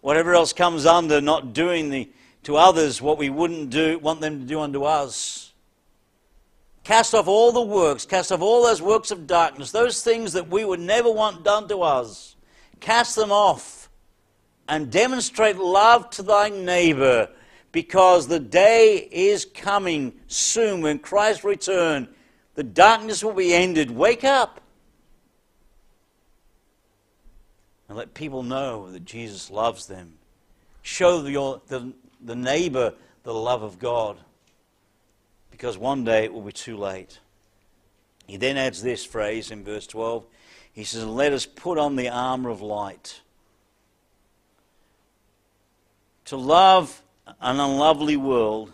whatever 0.00 0.34
else 0.34 0.52
comes 0.52 0.86
under 0.86 1.20
not 1.20 1.52
doing 1.52 1.90
the, 1.90 2.10
to 2.44 2.56
others 2.56 3.02
what 3.02 3.18
we 3.18 3.30
wouldn't 3.30 3.70
do, 3.70 3.98
want 3.98 4.20
them 4.20 4.40
to 4.40 4.44
do 4.46 4.60
unto 4.60 4.84
us. 4.84 5.52
Cast 6.84 7.14
off 7.14 7.26
all 7.26 7.50
the 7.50 7.60
works, 7.60 8.06
cast 8.06 8.30
off 8.30 8.40
all 8.40 8.64
those 8.64 8.80
works 8.80 9.10
of 9.10 9.26
darkness, 9.26 9.72
those 9.72 10.02
things 10.04 10.32
that 10.34 10.48
we 10.48 10.64
would 10.64 10.78
never 10.78 11.10
want 11.10 11.44
done 11.44 11.66
to 11.68 11.82
us. 11.82 12.36
Cast 12.78 13.16
them 13.16 13.32
off 13.32 13.90
and 14.68 14.90
demonstrate 14.90 15.56
love 15.56 16.10
to 16.10 16.22
thy 16.22 16.48
neighbor 16.48 17.28
because 17.72 18.28
the 18.28 18.38
day 18.38 19.08
is 19.10 19.44
coming 19.44 20.12
soon 20.28 20.80
when 20.80 20.98
Christ 20.98 21.44
return. 21.44 22.08
The 22.54 22.62
darkness 22.62 23.22
will 23.22 23.34
be 23.34 23.52
ended. 23.52 23.90
Wake 23.90 24.24
up. 24.24 24.60
And 27.88 27.96
let 27.96 28.14
people 28.14 28.42
know 28.42 28.90
that 28.90 29.04
Jesus 29.04 29.50
loves 29.50 29.86
them. 29.86 30.14
Show 30.82 31.26
your, 31.26 31.60
the, 31.68 31.92
the 32.20 32.36
neighbor 32.36 32.94
the 33.22 33.34
love 33.34 33.62
of 33.62 33.78
God 33.78 34.18
because 35.50 35.78
one 35.78 36.04
day 36.04 36.24
it 36.24 36.32
will 36.32 36.42
be 36.42 36.52
too 36.52 36.76
late. 36.76 37.18
He 38.26 38.36
then 38.36 38.56
adds 38.56 38.82
this 38.82 39.04
phrase 39.04 39.50
in 39.50 39.64
verse 39.64 39.86
12. 39.86 40.24
He 40.72 40.84
says, 40.84 41.04
Let 41.04 41.32
us 41.32 41.46
put 41.46 41.78
on 41.78 41.96
the 41.96 42.08
armor 42.08 42.50
of 42.50 42.60
light. 42.60 43.20
To 46.26 46.36
love 46.36 47.02
an 47.40 47.60
unlovely 47.60 48.16
world 48.16 48.72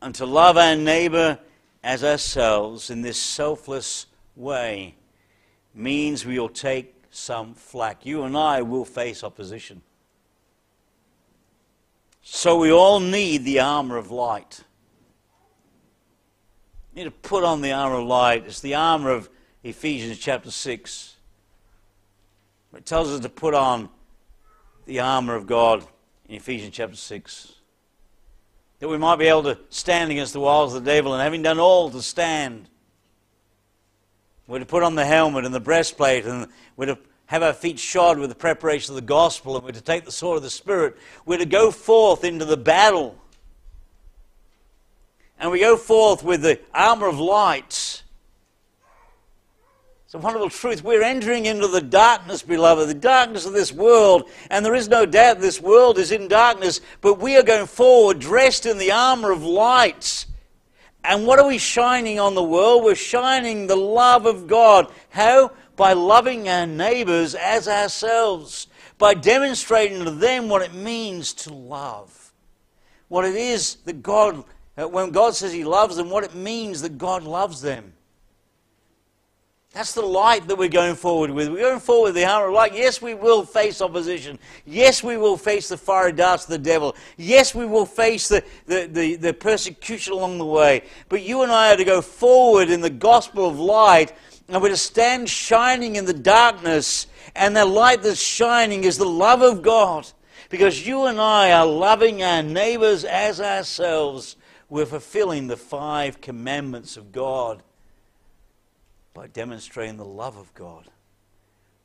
and 0.00 0.14
to 0.14 0.26
love 0.26 0.56
our 0.56 0.76
neighbor 0.76 1.38
as 1.82 2.04
ourselves 2.04 2.90
in 2.90 3.02
this 3.02 3.20
selfless 3.20 4.06
way 4.36 4.94
means 5.74 6.24
we 6.24 6.38
will 6.38 6.48
take 6.48 6.97
some 7.10 7.54
flack. 7.54 8.04
You 8.04 8.22
and 8.22 8.36
I 8.36 8.62
will 8.62 8.84
face 8.84 9.24
opposition. 9.24 9.82
So 12.22 12.58
we 12.58 12.70
all 12.70 13.00
need 13.00 13.44
the 13.44 13.60
armor 13.60 13.96
of 13.96 14.10
light. 14.10 14.62
You 16.94 17.04
need 17.04 17.10
to 17.10 17.28
put 17.28 17.44
on 17.44 17.62
the 17.62 17.72
armor 17.72 17.96
of 17.96 18.06
light. 18.06 18.44
It's 18.46 18.60
the 18.60 18.74
armor 18.74 19.10
of 19.10 19.30
Ephesians 19.62 20.18
chapter 20.18 20.50
6. 20.50 21.16
It 22.76 22.86
tells 22.86 23.10
us 23.10 23.20
to 23.20 23.28
put 23.28 23.54
on 23.54 23.88
the 24.84 25.00
armor 25.00 25.34
of 25.34 25.46
God 25.46 25.86
in 26.28 26.34
Ephesians 26.36 26.74
chapter 26.74 26.96
6. 26.96 27.54
That 28.80 28.88
we 28.88 28.98
might 28.98 29.16
be 29.16 29.26
able 29.26 29.42
to 29.44 29.58
stand 29.70 30.10
against 30.10 30.32
the 30.32 30.40
wiles 30.40 30.74
of 30.74 30.84
the 30.84 30.90
devil 30.90 31.14
and 31.14 31.22
having 31.22 31.42
done 31.42 31.58
all 31.58 31.90
to 31.90 32.02
stand. 32.02 32.68
We're 34.48 34.60
to 34.60 34.66
put 34.66 34.82
on 34.82 34.94
the 34.94 35.04
helmet 35.04 35.44
and 35.44 35.54
the 35.54 35.60
breastplate, 35.60 36.24
and 36.24 36.48
we're 36.74 36.86
to 36.86 36.98
have 37.26 37.42
our 37.42 37.52
feet 37.52 37.78
shod 37.78 38.18
with 38.18 38.30
the 38.30 38.34
preparation 38.34 38.92
of 38.92 38.96
the 38.96 39.06
gospel, 39.06 39.54
and 39.56 39.64
we're 39.64 39.72
to 39.72 39.82
take 39.82 40.06
the 40.06 40.10
sword 40.10 40.38
of 40.38 40.42
the 40.42 40.48
Spirit. 40.48 40.96
We're 41.26 41.36
to 41.36 41.44
go 41.44 41.70
forth 41.70 42.24
into 42.24 42.46
the 42.46 42.56
battle. 42.56 43.14
And 45.38 45.50
we 45.50 45.60
go 45.60 45.76
forth 45.76 46.24
with 46.24 46.40
the 46.40 46.58
armor 46.74 47.06
of 47.06 47.20
light. 47.20 48.02
It's 50.06 50.14
a 50.14 50.18
wonderful 50.18 50.48
truth. 50.48 50.82
We're 50.82 51.02
entering 51.02 51.44
into 51.44 51.68
the 51.68 51.82
darkness, 51.82 52.40
beloved, 52.40 52.88
the 52.88 52.94
darkness 52.94 53.44
of 53.44 53.52
this 53.52 53.70
world. 53.70 54.30
And 54.50 54.64
there 54.64 54.74
is 54.74 54.88
no 54.88 55.04
doubt 55.04 55.40
this 55.40 55.60
world 55.60 55.98
is 55.98 56.10
in 56.10 56.26
darkness, 56.26 56.80
but 57.02 57.20
we 57.20 57.36
are 57.36 57.42
going 57.42 57.66
forward 57.66 58.18
dressed 58.18 58.64
in 58.64 58.78
the 58.78 58.92
armor 58.92 59.30
of 59.30 59.44
light 59.44 60.24
And 61.08 61.26
what 61.26 61.38
are 61.38 61.48
we 61.48 61.56
shining 61.56 62.20
on 62.20 62.34
the 62.34 62.42
world? 62.42 62.84
We're 62.84 62.94
shining 62.94 63.66
the 63.66 63.76
love 63.76 64.26
of 64.26 64.46
God. 64.46 64.92
How? 65.08 65.52
By 65.74 65.94
loving 65.94 66.50
our 66.50 66.66
neighbors 66.66 67.34
as 67.34 67.66
ourselves, 67.66 68.66
by 68.98 69.14
demonstrating 69.14 70.04
to 70.04 70.10
them 70.10 70.50
what 70.50 70.60
it 70.60 70.74
means 70.74 71.32
to 71.32 71.54
love. 71.54 72.34
What 73.08 73.24
it 73.24 73.36
is 73.36 73.76
that 73.86 74.02
God, 74.02 74.44
uh, 74.76 74.86
when 74.86 75.10
God 75.10 75.34
says 75.34 75.50
He 75.50 75.64
loves 75.64 75.96
them, 75.96 76.10
what 76.10 76.24
it 76.24 76.34
means 76.34 76.82
that 76.82 76.98
God 76.98 77.22
loves 77.22 77.62
them. 77.62 77.94
That's 79.72 79.92
the 79.92 80.02
light 80.02 80.48
that 80.48 80.56
we're 80.56 80.68
going 80.68 80.94
forward 80.94 81.30
with. 81.30 81.50
We're 81.50 81.60
going 81.60 81.80
forward 81.80 82.08
with 82.08 82.14
the 82.16 82.24
armor 82.24 82.48
of 82.48 82.54
light. 82.54 82.74
Yes, 82.74 83.02
we 83.02 83.14
will 83.14 83.44
face 83.44 83.82
opposition. 83.82 84.38
Yes, 84.64 85.04
we 85.04 85.18
will 85.18 85.36
face 85.36 85.68
the 85.68 85.76
fiery 85.76 86.12
darts 86.12 86.44
of 86.44 86.50
the 86.50 86.58
devil. 86.58 86.96
Yes, 87.18 87.54
we 87.54 87.66
will 87.66 87.84
face 87.84 88.28
the, 88.28 88.42
the, 88.66 88.88
the, 88.90 89.16
the 89.16 89.34
persecution 89.34 90.14
along 90.14 90.38
the 90.38 90.46
way. 90.46 90.84
But 91.10 91.22
you 91.22 91.42
and 91.42 91.52
I 91.52 91.74
are 91.74 91.76
to 91.76 91.84
go 91.84 92.00
forward 92.00 92.70
in 92.70 92.80
the 92.80 92.90
gospel 92.90 93.46
of 93.46 93.60
light, 93.60 94.14
and 94.48 94.60
we're 94.62 94.70
to 94.70 94.76
stand 94.76 95.28
shining 95.28 95.96
in 95.96 96.06
the 96.06 96.14
darkness, 96.14 97.06
and 97.36 97.54
the 97.54 97.66
light 97.66 98.02
that's 98.02 98.20
shining 98.20 98.84
is 98.84 98.96
the 98.96 99.04
love 99.04 99.42
of 99.42 99.60
God. 99.60 100.10
Because 100.48 100.86
you 100.86 101.04
and 101.04 101.20
I 101.20 101.52
are 101.52 101.66
loving 101.66 102.22
our 102.22 102.42
neighbors 102.42 103.04
as 103.04 103.38
ourselves. 103.38 104.36
We're 104.70 104.86
fulfilling 104.86 105.46
the 105.46 105.58
five 105.58 106.22
commandments 106.22 106.96
of 106.96 107.12
God 107.12 107.62
by 109.18 109.26
demonstrating 109.26 109.96
the 109.96 110.04
love 110.04 110.36
of 110.36 110.54
God 110.54 110.84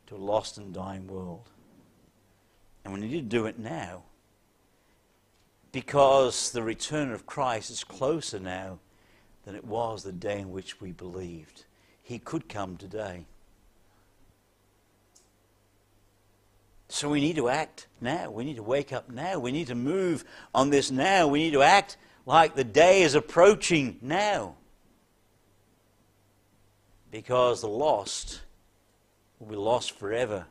to 0.05 0.15
a 0.15 0.17
lost 0.17 0.59
and 0.59 0.71
dying 0.71 1.07
world. 1.07 1.49
And 2.85 2.93
we 2.93 2.99
need 2.99 3.13
to 3.13 3.21
do 3.21 3.47
it 3.47 3.57
now 3.57 4.03
because 5.71 6.51
the 6.51 6.61
return 6.61 7.11
of 7.11 7.25
Christ 7.25 7.71
is 7.71 7.83
closer 7.83 8.39
now 8.39 8.77
than 9.45 9.55
it 9.55 9.65
was 9.65 10.03
the 10.03 10.11
day 10.11 10.41
in 10.41 10.51
which 10.51 10.79
we 10.79 10.91
believed. 10.91 11.65
He 12.03 12.19
could 12.19 12.47
come 12.47 12.77
today. 12.77 13.25
So 16.87 17.09
we 17.09 17.19
need 17.19 17.37
to 17.37 17.49
act 17.49 17.87
now. 17.99 18.29
We 18.29 18.43
need 18.43 18.57
to 18.57 18.63
wake 18.63 18.93
up 18.93 19.09
now. 19.09 19.39
We 19.39 19.51
need 19.51 19.67
to 19.67 19.75
move 19.75 20.23
on 20.53 20.69
this 20.69 20.91
now. 20.91 21.27
We 21.29 21.39
need 21.39 21.53
to 21.53 21.63
act 21.63 21.97
like 22.27 22.53
the 22.53 22.63
day 22.63 23.01
is 23.01 23.15
approaching 23.15 23.97
now 24.03 24.53
because 27.13 27.61
the 27.61 27.67
lost 27.67 28.41
will 29.37 29.45
be 29.45 29.55
lost 29.55 29.91
forever 29.91 30.47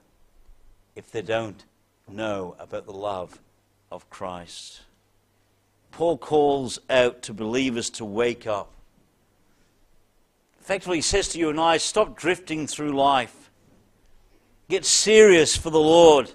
if 0.94 1.10
they 1.10 1.20
don't 1.20 1.64
know 2.08 2.54
about 2.56 2.86
the 2.86 2.92
love 2.92 3.40
of 3.90 4.08
Christ. 4.08 4.82
Paul 5.90 6.16
calls 6.16 6.78
out 6.88 7.20
to 7.22 7.34
believers 7.34 7.90
to 7.90 8.04
wake 8.04 8.46
up. 8.46 8.70
Effectively, 10.60 10.98
he 10.98 11.02
says 11.02 11.26
to 11.30 11.38
you 11.40 11.50
and 11.50 11.58
I, 11.58 11.78
stop 11.78 12.16
drifting 12.16 12.68
through 12.68 12.92
life. 12.92 13.50
Get 14.68 14.84
serious 14.84 15.56
for 15.56 15.70
the 15.70 15.80
Lord. 15.80 16.30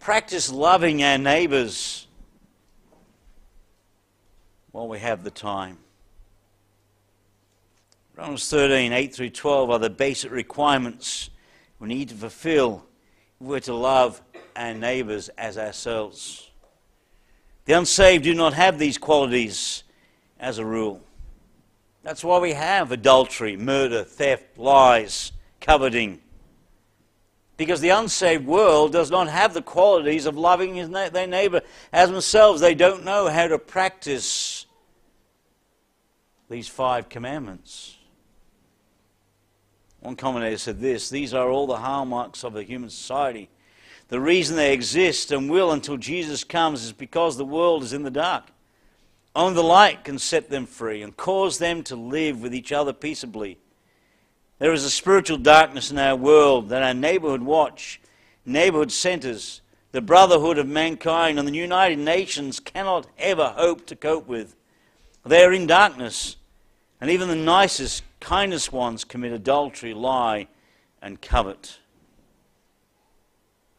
Practice 0.00 0.50
loving 0.50 1.04
our 1.04 1.18
neighbors 1.18 2.08
while 4.72 4.88
we 4.88 4.98
have 4.98 5.22
the 5.22 5.30
time. 5.30 5.78
Romans 8.16 8.48
13, 8.48 8.92
8 8.92 9.12
through 9.12 9.30
12 9.30 9.70
are 9.70 9.78
the 9.80 9.90
basic 9.90 10.30
requirements 10.30 11.30
we 11.80 11.88
need 11.88 12.10
to 12.10 12.14
fulfill 12.14 12.86
if 13.40 13.46
we're 13.46 13.58
to 13.60 13.74
love 13.74 14.22
our 14.54 14.72
neighbors 14.72 15.30
as 15.30 15.58
ourselves. 15.58 16.48
The 17.64 17.72
unsaved 17.72 18.22
do 18.22 18.32
not 18.32 18.54
have 18.54 18.78
these 18.78 18.98
qualities 18.98 19.82
as 20.38 20.58
a 20.58 20.64
rule. 20.64 21.00
That's 22.04 22.22
why 22.22 22.38
we 22.38 22.52
have 22.52 22.92
adultery, 22.92 23.56
murder, 23.56 24.04
theft, 24.04 24.58
lies, 24.58 25.32
coveting. 25.60 26.20
Because 27.56 27.80
the 27.80 27.88
unsaved 27.88 28.46
world 28.46 28.92
does 28.92 29.10
not 29.10 29.26
have 29.26 29.54
the 29.54 29.62
qualities 29.62 30.26
of 30.26 30.36
loving 30.36 30.92
their 30.92 31.26
neighbor 31.26 31.62
as 31.92 32.10
themselves. 32.10 32.60
They 32.60 32.76
don't 32.76 33.04
know 33.04 33.28
how 33.28 33.48
to 33.48 33.58
practice 33.58 34.66
these 36.48 36.68
five 36.68 37.08
commandments. 37.08 37.96
One 40.04 40.16
commentator 40.16 40.58
said 40.58 40.80
this 40.80 41.08
These 41.08 41.32
are 41.32 41.48
all 41.48 41.66
the 41.66 41.78
hallmarks 41.78 42.44
of 42.44 42.56
a 42.56 42.62
human 42.62 42.90
society. 42.90 43.48
The 44.08 44.20
reason 44.20 44.54
they 44.54 44.74
exist 44.74 45.32
and 45.32 45.48
will 45.48 45.72
until 45.72 45.96
Jesus 45.96 46.44
comes 46.44 46.84
is 46.84 46.92
because 46.92 47.38
the 47.38 47.44
world 47.46 47.82
is 47.82 47.94
in 47.94 48.02
the 48.02 48.10
dark. 48.10 48.44
Only 49.34 49.54
the 49.54 49.62
light 49.62 50.04
can 50.04 50.18
set 50.18 50.50
them 50.50 50.66
free 50.66 51.00
and 51.00 51.16
cause 51.16 51.56
them 51.56 51.82
to 51.84 51.96
live 51.96 52.42
with 52.42 52.54
each 52.54 52.70
other 52.70 52.92
peaceably. 52.92 53.56
There 54.58 54.74
is 54.74 54.84
a 54.84 54.90
spiritual 54.90 55.38
darkness 55.38 55.90
in 55.90 55.98
our 55.98 56.16
world 56.16 56.68
that 56.68 56.82
our 56.82 56.92
neighborhood 56.92 57.40
watch, 57.40 57.98
neighborhood 58.44 58.92
centers, 58.92 59.62
the 59.92 60.02
brotherhood 60.02 60.58
of 60.58 60.68
mankind, 60.68 61.38
and 61.38 61.48
the 61.48 61.52
United 61.54 61.98
Nations 61.98 62.60
cannot 62.60 63.06
ever 63.16 63.54
hope 63.56 63.86
to 63.86 63.96
cope 63.96 64.28
with. 64.28 64.54
They 65.24 65.42
are 65.42 65.52
in 65.54 65.66
darkness, 65.66 66.36
and 67.00 67.10
even 67.10 67.28
the 67.28 67.34
nicest 67.34 68.02
kindest 68.24 68.72
ones 68.72 69.04
commit 69.04 69.32
adultery, 69.32 69.92
lie, 69.92 70.48
and 71.02 71.20
covet. 71.20 71.78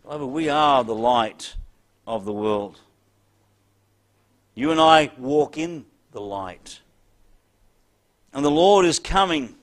Beloved, 0.03 0.27
we 0.27 0.49
are 0.49 0.83
the 0.83 0.93
light 0.93 1.55
of 2.05 2.25
the 2.25 2.31
world. 2.31 2.79
You 4.53 4.69
and 4.69 4.79
I 4.79 5.09
walk 5.17 5.57
in 5.57 5.85
the 6.11 6.21
light. 6.21 6.81
And 8.33 8.45
the 8.45 8.51
Lord 8.51 8.85
is 8.85 8.99
coming. 8.99 9.55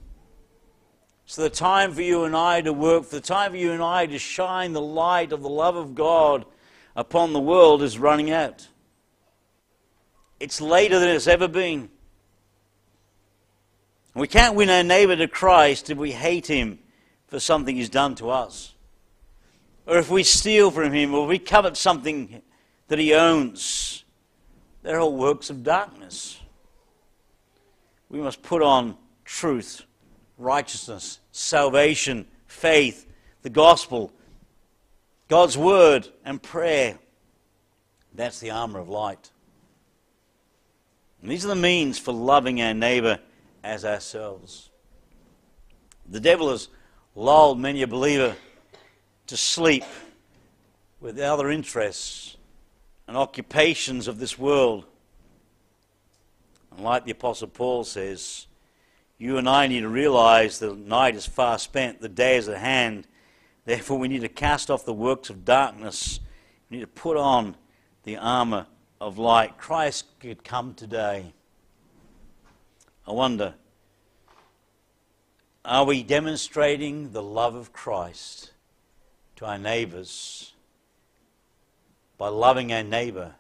So 1.27 1.43
the 1.43 1.51
time 1.51 1.93
for 1.93 2.03
you 2.03 2.25
and 2.25 2.37
I 2.37 2.61
to 2.63 2.73
work, 2.73 3.05
for 3.05 3.15
the 3.15 3.21
time 3.21 3.53
for 3.53 3.59
you 3.59 3.71
and 3.71 3.83
I 3.85 4.07
to 4.07 4.19
shine 4.19 4.73
the 4.73 4.81
light 4.81 5.31
of 5.31 5.43
the 5.43 5.49
love 5.49 5.77
of 5.77 5.95
God 5.95 6.45
upon 6.97 7.33
the 7.33 7.41
world 7.41 7.85
is 7.85 8.01
running 8.01 8.33
out. 8.33 8.67
It's 10.41 10.61
later 10.61 10.99
than 10.99 11.11
it's 11.11 11.29
ever 11.29 11.47
been. 11.47 11.89
We 14.15 14.29
can't 14.29 14.55
win 14.55 14.69
our 14.69 14.83
neighbor 14.83 15.17
to 15.17 15.27
Christ 15.27 15.89
if 15.89 15.97
we 15.97 16.13
hate 16.13 16.47
him 16.47 16.79
for 17.29 17.41
something 17.41 17.77
he's 17.77 17.89
done 17.89 18.15
to 18.17 18.31
us. 18.31 18.75
Or 19.87 19.97
if 19.99 20.11
we 20.11 20.23
steal 20.23 20.71
from 20.71 20.93
him, 20.93 21.15
or 21.15 21.27
we 21.27 21.39
covet 21.39 21.77
something 21.77 22.43
that 22.89 22.99
he 22.99 23.15
owns. 23.15 24.05
They're 24.83 25.01
all 25.01 25.17
works 25.17 25.49
of 25.49 25.65
darkness. 25.65 26.39
We 28.11 28.21
must 28.21 28.43
put 28.43 28.63
on 28.63 28.97
truth, 29.25 29.83
righteousness, 30.37 31.19
salvation, 31.33 32.27
faith, 32.47 33.07
the 33.41 33.51
gospel, 33.51 34.13
God's 35.29 35.57
word, 35.57 36.09
and 36.25 36.43
prayer. 36.43 36.99
That's 38.15 38.41
the 38.41 38.51
armor 38.51 38.79
of 38.79 38.91
light. 38.91 39.31
And 41.23 41.31
these 41.31 41.47
are 41.47 41.49
the 41.49 41.55
means 41.55 41.99
for 41.99 42.13
loving 42.13 42.61
our 42.61 42.75
neighbor 42.75 43.19
as 43.63 43.85
ourselves. 43.85 44.71
The 46.09 46.21
devil 46.21 46.51
has 46.51 46.69
lulled 47.15 47.59
many 47.59 47.83
a 47.83 47.87
believer 47.87 48.37
to 49.27 49.37
sleep 49.37 49.85
with 51.01 51.19
other 51.19 51.51
interests 51.51 52.37
and 53.07 53.17
occupations 53.17 54.09
of 54.09 54.19
this 54.19 54.39
world. 54.39 54.85
And 56.71 56.81
like 56.81 57.05
the 57.05 57.13
Apostle 57.13 57.49
Paul 57.49 57.85
says, 57.85 58.47
you 59.19 59.39
and 59.39 59.49
I 59.49 59.69
need 59.69 59.83
to 59.83 59.89
realize 59.89 60.59
the 60.59 60.75
night 60.75 61.15
is 61.15 61.27
far 61.27 61.59
spent, 61.59 62.01
the 62.01 62.09
day 62.09 62.37
is 62.37 62.49
at 62.49 62.59
hand. 62.59 63.07
Therefore, 63.65 63.99
we 63.99 64.09
need 64.09 64.23
to 64.23 64.29
cast 64.29 64.71
off 64.71 64.85
the 64.85 64.93
works 64.93 65.31
of 65.31 65.45
darkness. 65.45 66.19
We 66.69 66.79
need 66.79 66.83
to 66.83 66.89
put 66.89 67.17
on 67.17 67.57
the 68.03 68.17
armor 68.17 68.67
of 69.01 69.19
light. 69.19 69.59
Christ 69.59 70.07
could 70.19 70.43
come 70.43 70.75
today. 70.75 71.33
I 73.07 73.13
wonder, 73.13 73.55
are 75.65 75.85
we 75.85 76.03
demonstrating 76.03 77.13
the 77.13 77.23
love 77.23 77.55
of 77.55 77.73
Christ 77.73 78.53
to 79.37 79.47
our 79.47 79.59
neighbors 79.59 80.53
by 82.17 82.29
loving 82.29 82.73
our 82.73 82.85
neighbor 82.85 83.35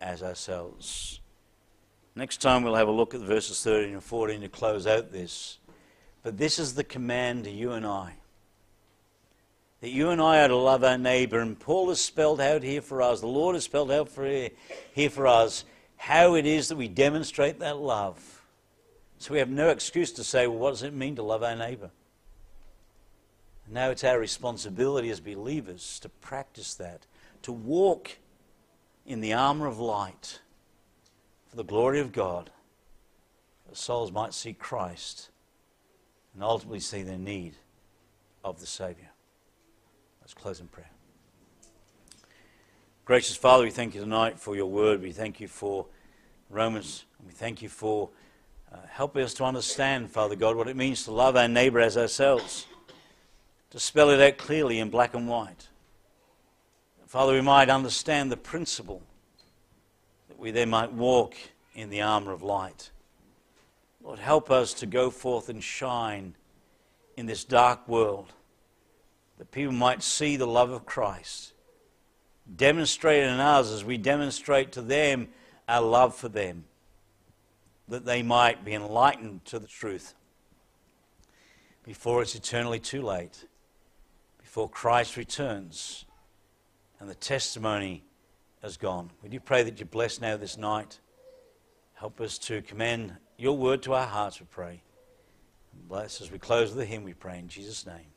as 0.00 0.22
ourselves? 0.22 1.20
Next 2.14 2.38
time 2.38 2.62
we'll 2.62 2.74
have 2.74 2.88
a 2.88 2.92
look 2.92 3.14
at 3.14 3.20
verses 3.20 3.62
13 3.62 3.92
and 3.92 4.02
14 4.02 4.40
to 4.40 4.48
close 4.48 4.86
out 4.86 5.12
this. 5.12 5.58
But 6.22 6.38
this 6.38 6.58
is 6.58 6.74
the 6.74 6.84
command 6.84 7.44
to 7.44 7.50
you 7.50 7.72
and 7.72 7.86
I. 7.86 8.14
That 9.80 9.90
you 9.90 10.10
and 10.10 10.20
I 10.20 10.44
are 10.44 10.48
to 10.48 10.56
love 10.56 10.84
our 10.84 10.98
neighbor. 10.98 11.40
And 11.40 11.58
Paul 11.58 11.88
has 11.88 12.00
spelled 12.00 12.40
out 12.40 12.62
here 12.62 12.82
for 12.82 13.00
us, 13.00 13.20
the 13.20 13.26
Lord 13.26 13.54
has 13.54 13.64
spelled 13.64 13.90
out 13.90 14.08
for 14.08 14.24
here 14.24 15.10
for 15.10 15.26
us, 15.26 15.64
how 15.96 16.34
it 16.34 16.46
is 16.46 16.68
that 16.68 16.76
we 16.76 16.88
demonstrate 16.88 17.60
that 17.60 17.78
love. 17.78 18.31
So 19.22 19.34
we 19.34 19.38
have 19.38 19.50
no 19.50 19.68
excuse 19.68 20.10
to 20.14 20.24
say, 20.24 20.48
well, 20.48 20.58
what 20.58 20.70
does 20.70 20.82
it 20.82 20.92
mean 20.92 21.14
to 21.14 21.22
love 21.22 21.44
our 21.44 21.54
neighbor? 21.54 21.90
Now 23.70 23.90
it's 23.90 24.02
our 24.02 24.18
responsibility 24.18 25.10
as 25.10 25.20
believers 25.20 26.00
to 26.00 26.08
practice 26.08 26.74
that, 26.74 27.06
to 27.42 27.52
walk 27.52 28.18
in 29.06 29.20
the 29.20 29.32
armor 29.32 29.68
of 29.68 29.78
light 29.78 30.40
for 31.48 31.54
the 31.54 31.62
glory 31.62 32.00
of 32.00 32.10
God, 32.10 32.50
that 33.68 33.76
souls 33.76 34.10
might 34.10 34.34
see 34.34 34.54
Christ 34.54 35.30
and 36.34 36.42
ultimately 36.42 36.80
see 36.80 37.04
their 37.04 37.16
need 37.16 37.54
of 38.42 38.58
the 38.58 38.66
Saviour. 38.66 39.10
Let's 40.20 40.34
close 40.34 40.58
in 40.58 40.66
prayer. 40.66 40.90
Gracious 43.04 43.36
Father, 43.36 43.62
we 43.62 43.70
thank 43.70 43.94
you 43.94 44.00
tonight 44.00 44.40
for 44.40 44.56
your 44.56 44.66
word. 44.66 45.00
We 45.00 45.12
thank 45.12 45.38
you 45.38 45.46
for 45.46 45.86
Romans. 46.50 47.04
We 47.24 47.30
thank 47.30 47.62
you 47.62 47.68
for 47.68 48.10
uh, 48.72 48.76
helping 48.88 49.22
us 49.22 49.34
to 49.34 49.44
understand, 49.44 50.10
Father 50.10 50.36
God, 50.36 50.56
what 50.56 50.68
it 50.68 50.76
means 50.76 51.04
to 51.04 51.12
love 51.12 51.36
our 51.36 51.48
neighbor 51.48 51.80
as 51.80 51.96
ourselves, 51.96 52.66
to 53.70 53.78
spell 53.78 54.10
it 54.10 54.20
out 54.20 54.38
clearly 54.38 54.78
in 54.78 54.90
black 54.90 55.14
and 55.14 55.28
white. 55.28 55.68
Father, 57.06 57.32
we 57.34 57.42
might 57.42 57.68
understand 57.68 58.32
the 58.32 58.36
principle 58.36 59.02
that 60.28 60.38
we 60.38 60.50
then 60.50 60.70
might 60.70 60.92
walk 60.92 61.34
in 61.74 61.90
the 61.90 62.00
armor 62.00 62.32
of 62.32 62.42
light. 62.42 62.90
Lord, 64.02 64.18
help 64.18 64.50
us 64.50 64.72
to 64.74 64.86
go 64.86 65.10
forth 65.10 65.48
and 65.48 65.62
shine 65.62 66.34
in 67.16 67.26
this 67.26 67.44
dark 67.44 67.86
world, 67.86 68.32
that 69.38 69.50
people 69.50 69.74
might 69.74 70.02
see 70.02 70.36
the 70.36 70.46
love 70.46 70.70
of 70.70 70.86
Christ 70.86 71.52
demonstrated 72.56 73.28
in 73.28 73.40
us 73.40 73.70
as 73.70 73.84
we 73.84 73.96
demonstrate 73.96 74.72
to 74.72 74.82
them 74.82 75.28
our 75.68 75.82
love 75.82 76.14
for 76.14 76.28
them, 76.28 76.64
that 77.88 78.04
they 78.04 78.22
might 78.22 78.64
be 78.64 78.74
enlightened 78.74 79.44
to 79.46 79.58
the 79.58 79.66
truth 79.66 80.14
before 81.84 82.22
it's 82.22 82.34
eternally 82.34 82.78
too 82.78 83.02
late, 83.02 83.46
before 84.38 84.68
Christ 84.68 85.16
returns 85.16 86.04
and 87.00 87.08
the 87.10 87.14
testimony 87.14 88.04
has 88.62 88.76
gone. 88.76 89.10
We 89.22 89.30
you 89.30 89.40
pray 89.40 89.64
that 89.64 89.80
you 89.80 89.86
bless 89.86 90.20
now 90.20 90.36
this 90.36 90.56
night. 90.56 91.00
Help 91.94 92.20
us 92.20 92.38
to 92.38 92.62
commend 92.62 93.16
your 93.36 93.56
word 93.56 93.82
to 93.82 93.94
our 93.94 94.06
hearts, 94.06 94.38
we 94.38 94.46
pray. 94.48 94.82
And 95.72 95.88
bless 95.88 96.20
as 96.20 96.30
we 96.30 96.38
close 96.38 96.68
with 96.68 96.78
the 96.78 96.84
hymn, 96.84 97.02
we 97.02 97.14
pray 97.14 97.38
in 97.38 97.48
Jesus' 97.48 97.86
name. 97.86 98.11